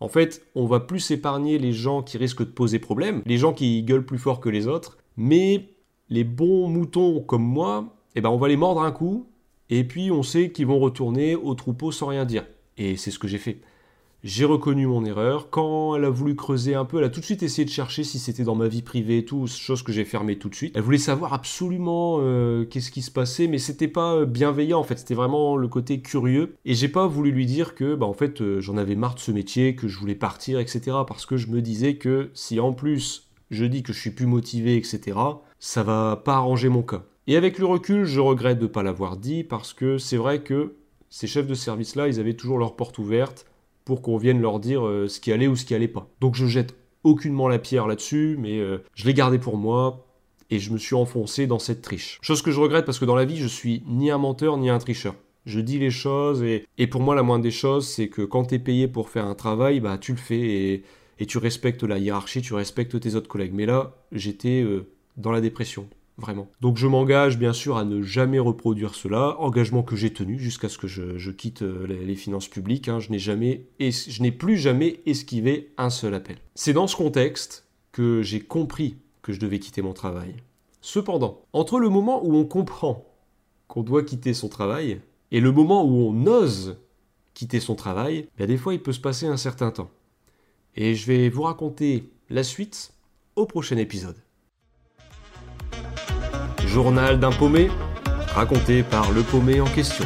En 0.01 0.09
fait, 0.09 0.45
on 0.55 0.65
va 0.65 0.81
plus 0.81 1.09
épargner 1.09 1.57
les 1.57 1.71
gens 1.71 2.03
qui 2.03 2.17
risquent 2.17 2.43
de 2.43 2.51
poser 2.51 2.79
problème, 2.79 3.21
les 3.25 3.37
gens 3.37 3.53
qui 3.53 3.81
gueulent 3.81 4.05
plus 4.05 4.17
fort 4.17 4.41
que 4.41 4.49
les 4.49 4.67
autres, 4.67 4.97
mais 5.15 5.69
les 6.09 6.25
bons 6.25 6.67
moutons 6.67 7.21
comme 7.21 7.45
moi, 7.45 7.95
eh 8.15 8.19
ben 8.19 8.29
on 8.29 8.37
va 8.37 8.49
les 8.49 8.57
mordre 8.57 8.81
un 8.81 8.91
coup, 8.91 9.25
et 9.69 9.85
puis 9.85 10.11
on 10.11 10.21
sait 10.21 10.51
qu'ils 10.51 10.67
vont 10.67 10.79
retourner 10.79 11.35
au 11.35 11.53
troupeau 11.53 11.93
sans 11.93 12.07
rien 12.07 12.25
dire. 12.25 12.45
Et 12.77 12.97
c'est 12.97 13.09
ce 13.09 13.19
que 13.19 13.29
j'ai 13.29 13.37
fait. 13.37 13.61
J'ai 14.25 14.43
reconnu 14.43 14.87
mon 14.87 15.05
erreur. 15.05 15.51
Quand 15.51 15.95
elle 15.95 16.03
a 16.03 16.09
voulu 16.09 16.35
creuser 16.35 16.73
un 16.73 16.83
peu, 16.83 16.97
elle 16.97 17.03
a 17.03 17.09
tout 17.09 17.19
de 17.19 17.25
suite 17.25 17.43
essayé 17.43 17.63
de 17.63 17.69
chercher 17.69 18.03
si 18.03 18.17
c'était 18.17 18.43
dans 18.43 18.55
ma 18.55 18.67
vie 18.67 18.81
privée 18.81 19.19
et 19.19 19.23
tout, 19.23 19.45
chose 19.45 19.83
que 19.83 19.91
j'ai 19.91 20.03
fermée 20.03 20.39
tout 20.39 20.49
de 20.49 20.55
suite. 20.55 20.73
Elle 20.75 20.81
voulait 20.81 20.97
savoir 20.97 21.31
absolument 21.35 22.17
euh, 22.21 22.65
qu'est-ce 22.65 22.89
qui 22.89 23.03
se 23.03 23.11
passait, 23.11 23.45
mais 23.45 23.59
c'était 23.59 23.87
pas 23.87 24.15
euh, 24.15 24.25
bienveillant 24.25 24.79
en 24.79 24.83
fait, 24.83 24.97
c'était 24.97 25.13
vraiment 25.13 25.57
le 25.57 25.67
côté 25.67 26.01
curieux. 26.01 26.55
Et 26.65 26.73
j'ai 26.73 26.87
pas 26.87 27.05
voulu 27.05 27.29
lui 27.29 27.45
dire 27.45 27.75
que, 27.75 27.93
bah 27.93 28.07
en 28.07 28.13
fait, 28.13 28.41
euh, 28.41 28.61
j'en 28.61 28.77
avais 28.77 28.95
marre 28.95 29.13
de 29.13 29.19
ce 29.19 29.31
métier, 29.31 29.75
que 29.75 29.87
je 29.87 29.99
voulais 29.99 30.15
partir, 30.15 30.59
etc. 30.59 30.81
Parce 31.07 31.27
que 31.27 31.37
je 31.37 31.45
me 31.49 31.61
disais 31.61 31.97
que 31.97 32.31
si 32.33 32.59
en 32.59 32.73
plus 32.73 33.29
je 33.51 33.63
dis 33.65 33.83
que 33.83 33.93
je 33.93 33.99
suis 33.99 34.09
plus 34.09 34.25
motivé, 34.25 34.75
etc., 34.75 35.19
ça 35.59 35.83
va 35.83 36.15
pas 36.15 36.37
arranger 36.37 36.69
mon 36.69 36.81
cas. 36.81 37.03
Et 37.27 37.37
avec 37.37 37.59
le 37.59 37.67
recul, 37.67 38.05
je 38.05 38.19
regrette 38.21 38.57
de 38.57 38.63
ne 38.63 38.69
pas 38.69 38.81
l'avoir 38.81 39.17
dit 39.17 39.43
parce 39.43 39.73
que 39.73 39.99
c'est 39.99 40.17
vrai 40.17 40.41
que 40.41 40.73
ces 41.11 41.27
chefs 41.27 41.45
de 41.45 41.53
service-là, 41.53 42.07
ils 42.07 42.19
avaient 42.19 42.33
toujours 42.33 42.57
leur 42.57 42.75
porte 42.75 42.97
ouverte 42.97 43.45
pour 43.85 44.01
qu'on 44.01 44.17
vienne 44.17 44.41
leur 44.41 44.59
dire 44.59 44.85
euh, 44.85 45.07
ce 45.07 45.19
qui 45.19 45.31
allait 45.31 45.47
ou 45.47 45.55
ce 45.55 45.63
qui 45.63 45.75
allait 45.75 45.87
pas. 45.87 46.09
Donc 46.19 46.35
je 46.35 46.47
jette 46.47 46.75
aucunement 47.03 47.47
la 47.47 47.59
pierre 47.59 47.87
là-dessus, 47.87 48.35
mais 48.39 48.59
euh, 48.59 48.79
je 48.95 49.05
l'ai 49.05 49.13
gardé 49.13 49.37
pour 49.37 49.57
moi 49.57 50.07
et 50.49 50.59
je 50.59 50.71
me 50.71 50.77
suis 50.77 50.95
enfoncé 50.95 51.47
dans 51.47 51.59
cette 51.59 51.81
triche. 51.81 52.19
Chose 52.21 52.41
que 52.41 52.51
je 52.51 52.59
regrette 52.59 52.85
parce 52.85 52.99
que 52.99 53.05
dans 53.05 53.15
la 53.15 53.25
vie, 53.25 53.37
je 53.37 53.47
suis 53.47 53.83
ni 53.87 54.11
un 54.11 54.17
menteur 54.17 54.57
ni 54.57 54.69
un 54.69 54.79
tricheur. 54.79 55.15
Je 55.45 55.59
dis 55.59 55.77
les 55.77 55.91
choses 55.91 56.43
et, 56.43 56.87
pour 56.87 57.01
moi, 57.01 57.13
la 57.13 57.21
moindre 57.21 57.43
des 57.43 57.51
choses, 57.51 57.87
c'est 57.87 58.07
que 58.07 58.23
quand 58.23 58.45
tu 58.45 58.55
es 58.55 58.59
payé 58.59 58.87
pour 58.87 59.09
faire 59.09 59.25
un 59.25 59.35
travail, 59.35 59.79
bah 59.79 59.99
tu 59.99 60.11
le 60.11 60.17
fais 60.17 60.39
et, 60.39 60.83
et, 61.19 61.27
tu 61.27 61.37
respectes 61.37 61.83
la 61.83 61.99
hiérarchie, 61.99 62.41
tu 62.41 62.55
respectes 62.55 62.99
tes 62.99 63.13
autres 63.13 63.27
collègues. 63.27 63.53
Mais 63.53 63.67
là, 63.67 63.95
j'étais 64.11 64.63
euh, 64.63 64.87
dans 65.17 65.31
la 65.31 65.41
dépression. 65.41 65.87
Vraiment. 66.17 66.47
Donc 66.61 66.77
je 66.77 66.87
m'engage 66.87 67.37
bien 67.37 67.53
sûr 67.53 67.77
à 67.77 67.85
ne 67.85 68.01
jamais 68.01 68.39
reproduire 68.39 68.95
cela, 68.95 69.39
engagement 69.39 69.83
que 69.83 69.95
j'ai 69.95 70.13
tenu 70.13 70.39
jusqu'à 70.39 70.69
ce 70.69 70.77
que 70.77 70.87
je, 70.87 71.31
quitte 71.31 71.61
euh, 71.61 71.85
les, 71.87 72.15
finances 72.15 72.47
publiques. 72.47 72.87
Hein. 72.87 72.99
Je 72.99 73.11
n'ai 73.11 73.19
jamais, 73.19 73.67
je 73.79 74.21
n'ai 74.21 74.31
plus 74.31 74.57
jamais 74.57 75.01
esquivé 75.05 75.73
un 75.77 75.89
seul 75.89 76.13
appel. 76.13 76.37
C'est 76.55 76.73
dans 76.73 76.87
ce 76.87 76.95
contexte 76.95 77.67
que 77.91 78.21
j'ai 78.21 78.41
compris 78.41 78.97
que 79.21 79.33
je 79.33 79.39
devais 79.39 79.59
quitter 79.59 79.81
mon 79.81 79.93
travail. 79.93 80.35
Cependant, 80.81 81.41
entre 81.53 81.79
le 81.79 81.89
moment 81.89 82.23
où 82.23 82.35
on 82.35 82.45
comprend 82.45 83.05
qu'on 83.67 83.81
doit 83.83 84.03
quitter 84.03 84.33
son 84.33 84.49
travail 84.49 85.01
et 85.31 85.39
le 85.39 85.51
moment 85.51 85.83
où 85.83 85.95
on 85.95 86.27
ose 86.27 86.77
quitter 87.33 87.59
son 87.59 87.75
travail, 87.75 88.27
ben, 88.37 88.47
des 88.47 88.57
fois 88.57 88.73
il 88.73 88.81
peut 88.81 88.93
se 88.93 88.99
passer 88.99 89.25
un 89.25 89.37
certain 89.37 89.71
temps. 89.71 89.89
Et 90.75 90.95
je 90.95 91.05
vais 91.07 91.29
vous 91.29 91.43
raconter 91.43 92.11
la 92.29 92.43
suite 92.43 92.93
au 93.35 93.45
prochain 93.45 93.77
épisode. 93.77 94.17
Journal 96.75 97.19
d'un 97.21 97.31
paumé, 97.31 97.71
raconté 98.33 98.83
par 98.83 99.09
le 99.13 99.21
paumé 99.21 99.61
en 99.61 99.65
question. 99.65 100.03